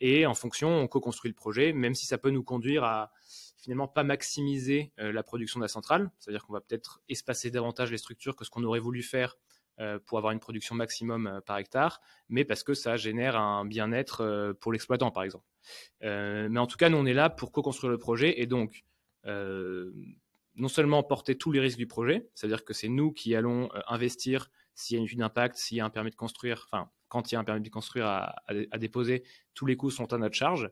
et 0.00 0.26
en 0.26 0.34
fonction, 0.34 0.70
on 0.70 0.88
co-construit 0.88 1.30
le 1.30 1.36
projet, 1.36 1.72
même 1.72 1.94
si 1.94 2.06
ça 2.06 2.18
peut 2.18 2.30
nous 2.30 2.42
conduire 2.42 2.82
à 2.82 3.12
finalement 3.62 3.86
pas 3.86 4.02
maximiser 4.02 4.92
euh, 4.98 5.12
la 5.12 5.22
production 5.22 5.60
de 5.60 5.64
la 5.64 5.68
centrale, 5.68 6.10
c'est-à-dire 6.18 6.44
qu'on 6.44 6.52
va 6.52 6.60
peut-être 6.60 7.00
espacer 7.08 7.50
davantage 7.50 7.90
les 7.92 7.98
structures 7.98 8.34
que 8.34 8.44
ce 8.44 8.50
qu'on 8.50 8.64
aurait 8.64 8.80
voulu 8.80 9.02
faire 9.02 9.36
euh, 9.78 10.00
pour 10.04 10.18
avoir 10.18 10.32
une 10.32 10.40
production 10.40 10.74
maximum 10.74 11.28
euh, 11.28 11.40
par 11.40 11.58
hectare, 11.58 12.00
mais 12.28 12.44
parce 12.44 12.64
que 12.64 12.74
ça 12.74 12.96
génère 12.96 13.36
un 13.36 13.64
bien-être 13.64 14.52
pour 14.60 14.72
l'exploitant, 14.72 15.12
par 15.12 15.22
exemple. 15.22 15.46
mais 16.00 16.58
en 16.58 16.66
tout 16.66 16.76
cas, 16.76 16.88
nous, 16.88 16.98
on 16.98 17.06
est 17.06 17.14
là 17.14 17.30
pour 17.30 17.52
co-construire 17.52 17.90
le 17.90 17.98
projet 17.98 18.40
et 18.40 18.46
donc 18.46 18.84
non 19.24 20.68
seulement 20.68 21.02
porter 21.04 21.38
tous 21.38 21.52
les 21.52 21.60
risques 21.60 21.78
du 21.78 21.86
projet, 21.86 22.28
c'est-à-dire 22.34 22.64
que 22.64 22.74
c'est 22.74 22.88
nous 22.88 23.12
qui 23.12 23.36
allons 23.36 23.70
investir 23.86 24.50
s'il 24.74 24.96
y 24.96 24.98
a 24.98 24.98
une 24.98 25.06
étude 25.06 25.20
d'impact, 25.20 25.56
s'il 25.56 25.76
y 25.76 25.80
a 25.80 25.84
un 25.84 25.90
permis 25.90 26.10
de 26.10 26.16
construire, 26.16 26.66
enfin, 26.66 26.90
quand 27.08 27.30
il 27.30 27.36
y 27.36 27.38
a 27.38 27.40
un 27.40 27.44
permis 27.44 27.62
de 27.62 27.68
construire 27.68 28.06
à, 28.06 28.34
à 28.48 28.78
déposer, 28.78 29.22
tous 29.54 29.66
les 29.66 29.76
coûts 29.76 29.90
sont 29.90 30.12
à 30.12 30.18
notre 30.18 30.34
charge. 30.34 30.70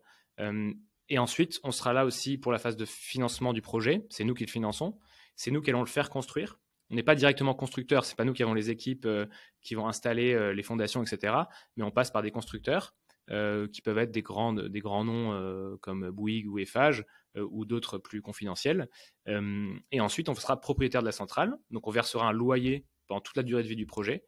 Et 1.10 1.18
ensuite, 1.18 1.58
on 1.64 1.72
sera 1.72 1.92
là 1.92 2.04
aussi 2.04 2.38
pour 2.38 2.52
la 2.52 2.58
phase 2.58 2.76
de 2.76 2.84
financement 2.84 3.52
du 3.52 3.60
projet. 3.60 4.06
C'est 4.08 4.22
nous 4.22 4.34
qui 4.34 4.44
le 4.44 4.50
finançons. 4.50 4.96
C'est 5.34 5.50
nous 5.50 5.60
qui 5.60 5.70
allons 5.70 5.80
le 5.80 5.86
faire 5.86 6.08
construire. 6.08 6.60
On 6.88 6.94
n'est 6.94 7.02
pas 7.02 7.16
directement 7.16 7.52
constructeur. 7.52 8.04
C'est 8.04 8.16
pas 8.16 8.24
nous 8.24 8.32
qui 8.32 8.44
avons 8.44 8.54
les 8.54 8.70
équipes 8.70 9.06
euh, 9.06 9.26
qui 9.60 9.74
vont 9.74 9.88
installer 9.88 10.32
euh, 10.32 10.54
les 10.54 10.62
fondations, 10.62 11.02
etc. 11.02 11.34
Mais 11.76 11.82
on 11.82 11.90
passe 11.90 12.12
par 12.12 12.22
des 12.22 12.30
constructeurs 12.30 12.94
euh, 13.30 13.66
qui 13.66 13.82
peuvent 13.82 13.98
être 13.98 14.12
des, 14.12 14.22
grandes, 14.22 14.68
des 14.68 14.78
grands 14.78 15.04
noms 15.04 15.78
comme 15.80 16.10
Bouygues 16.10 16.48
ou 16.48 16.60
Eiffage 16.60 17.04
ou 17.36 17.64
d'autres 17.64 17.98
plus 17.98 18.22
confidentiels. 18.22 18.88
et 19.26 20.00
ensuite, 20.00 20.28
on 20.28 20.34
sera 20.34 20.60
propriétaire 20.60 21.00
de 21.00 21.06
la 21.06 21.12
centrale. 21.12 21.56
Donc, 21.70 21.88
on 21.88 21.90
versera 21.90 22.28
un 22.28 22.32
loyer 22.32 22.86
pendant 23.08 23.20
toute 23.20 23.36
la 23.36 23.42
durée 23.42 23.64
de 23.64 23.68
vie 23.68 23.76
du 23.76 23.86
projet. 23.86 24.24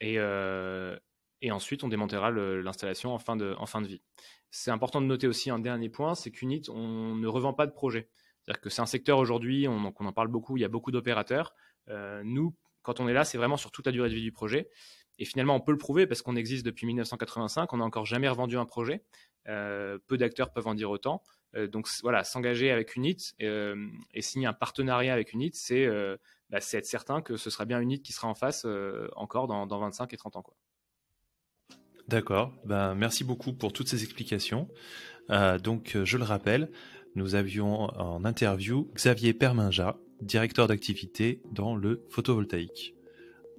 Et, 0.00 0.18
et 1.42 1.50
ensuite, 1.50 1.82
on 1.82 1.88
démontera 1.88 2.30
l'installation 2.30 3.12
en, 3.12 3.18
fin 3.18 3.36
de, 3.36 3.86
vie. 3.86 4.00
C'est 4.52 4.70
important 4.70 5.00
de 5.00 5.06
noter 5.06 5.26
aussi 5.26 5.50
un 5.50 5.58
dernier 5.58 5.88
point, 5.88 6.14
c'est 6.14 6.30
qu'Unit, 6.30 6.62
on 6.68 7.16
ne 7.16 7.26
revend 7.26 7.52
pas 7.52 7.66
de 7.66 7.72
projet. 7.72 8.08
C'est-à-dire 8.40 8.60
que 8.60 8.70
c'est 8.70 8.80
un 8.80 8.86
secteur 8.86 9.18
aujourd'hui, 9.18 9.66
on, 9.66 9.84
en 9.84 10.12
parle 10.12 10.28
beaucoup, 10.28 10.56
il 10.56 10.60
y 10.60 10.64
a 10.64 10.68
beaucoup 10.68 10.92
d'opérateurs. 10.92 11.52
Euh, 11.88 12.22
nous, 12.24 12.54
quand 12.82 13.00
on 13.00 13.08
est 13.08 13.12
là, 13.12 13.24
c'est 13.24 13.38
vraiment 13.38 13.56
sur 13.56 13.72
toute 13.72 13.86
la 13.86 13.92
durée 13.92 14.08
de 14.08 14.14
vie 14.14 14.22
du 14.22 14.30
projet. 14.30 14.70
Et 15.18 15.24
finalement, 15.24 15.56
on 15.56 15.60
peut 15.60 15.72
le 15.72 15.78
prouver 15.78 16.06
parce 16.06 16.22
qu'on 16.22 16.36
existe 16.36 16.64
depuis 16.64 16.86
1985, 16.86 17.72
on 17.72 17.78
n'a 17.78 17.84
encore 17.84 18.06
jamais 18.06 18.28
revendu 18.28 18.56
un 18.56 18.64
projet. 18.64 19.04
Euh, 19.48 19.98
peu 20.06 20.16
d'acteurs 20.16 20.52
peuvent 20.52 20.68
en 20.68 20.74
dire 20.74 20.90
autant. 20.90 21.22
Euh, 21.56 21.66
donc 21.66 21.88
voilà, 22.02 22.22
s'engager 22.22 22.70
avec 22.70 22.94
Unit 22.94 23.34
et 23.40 24.22
signer 24.22 24.46
un 24.46 24.52
partenariat 24.52 25.12
avec 25.12 25.32
Unit, 25.32 25.52
bah, 26.50 26.60
c'est 26.60 26.78
être 26.78 26.86
certain 26.86 27.20
que 27.20 27.36
ce 27.36 27.50
sera 27.50 27.64
bien 27.64 27.80
Unit 27.80 28.00
qui 28.00 28.12
sera 28.12 28.28
en 28.28 28.34
face 28.34 28.64
encore 29.16 29.48
dans, 29.48 29.66
dans, 29.66 29.80
25 29.80 30.12
et 30.12 30.16
30 30.16 30.36
ans. 30.36 30.44
D'accord. 32.12 32.52
Ben, 32.66 32.94
merci 32.94 33.24
beaucoup 33.24 33.54
pour 33.54 33.72
toutes 33.72 33.88
ces 33.88 34.02
explications. 34.04 34.68
Euh, 35.30 35.58
donc, 35.58 35.96
euh, 35.96 36.04
je 36.04 36.18
le 36.18 36.24
rappelle, 36.24 36.70
nous 37.14 37.34
avions 37.34 37.84
en 37.98 38.26
interview 38.26 38.90
Xavier 38.94 39.32
Perminja, 39.32 39.96
directeur 40.20 40.68
d'activité 40.68 41.40
dans 41.52 41.74
le 41.74 42.04
photovoltaïque. 42.10 42.94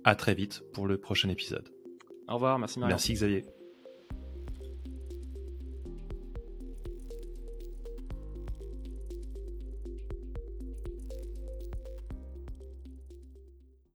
À 0.04 0.14
très 0.14 0.36
vite 0.36 0.62
pour 0.72 0.86
le 0.86 1.00
prochain 1.00 1.30
épisode. 1.30 1.68
Au 2.28 2.36
revoir, 2.36 2.60
merci 2.60 2.80
Merci 2.80 3.14
Xavier. 3.14 3.44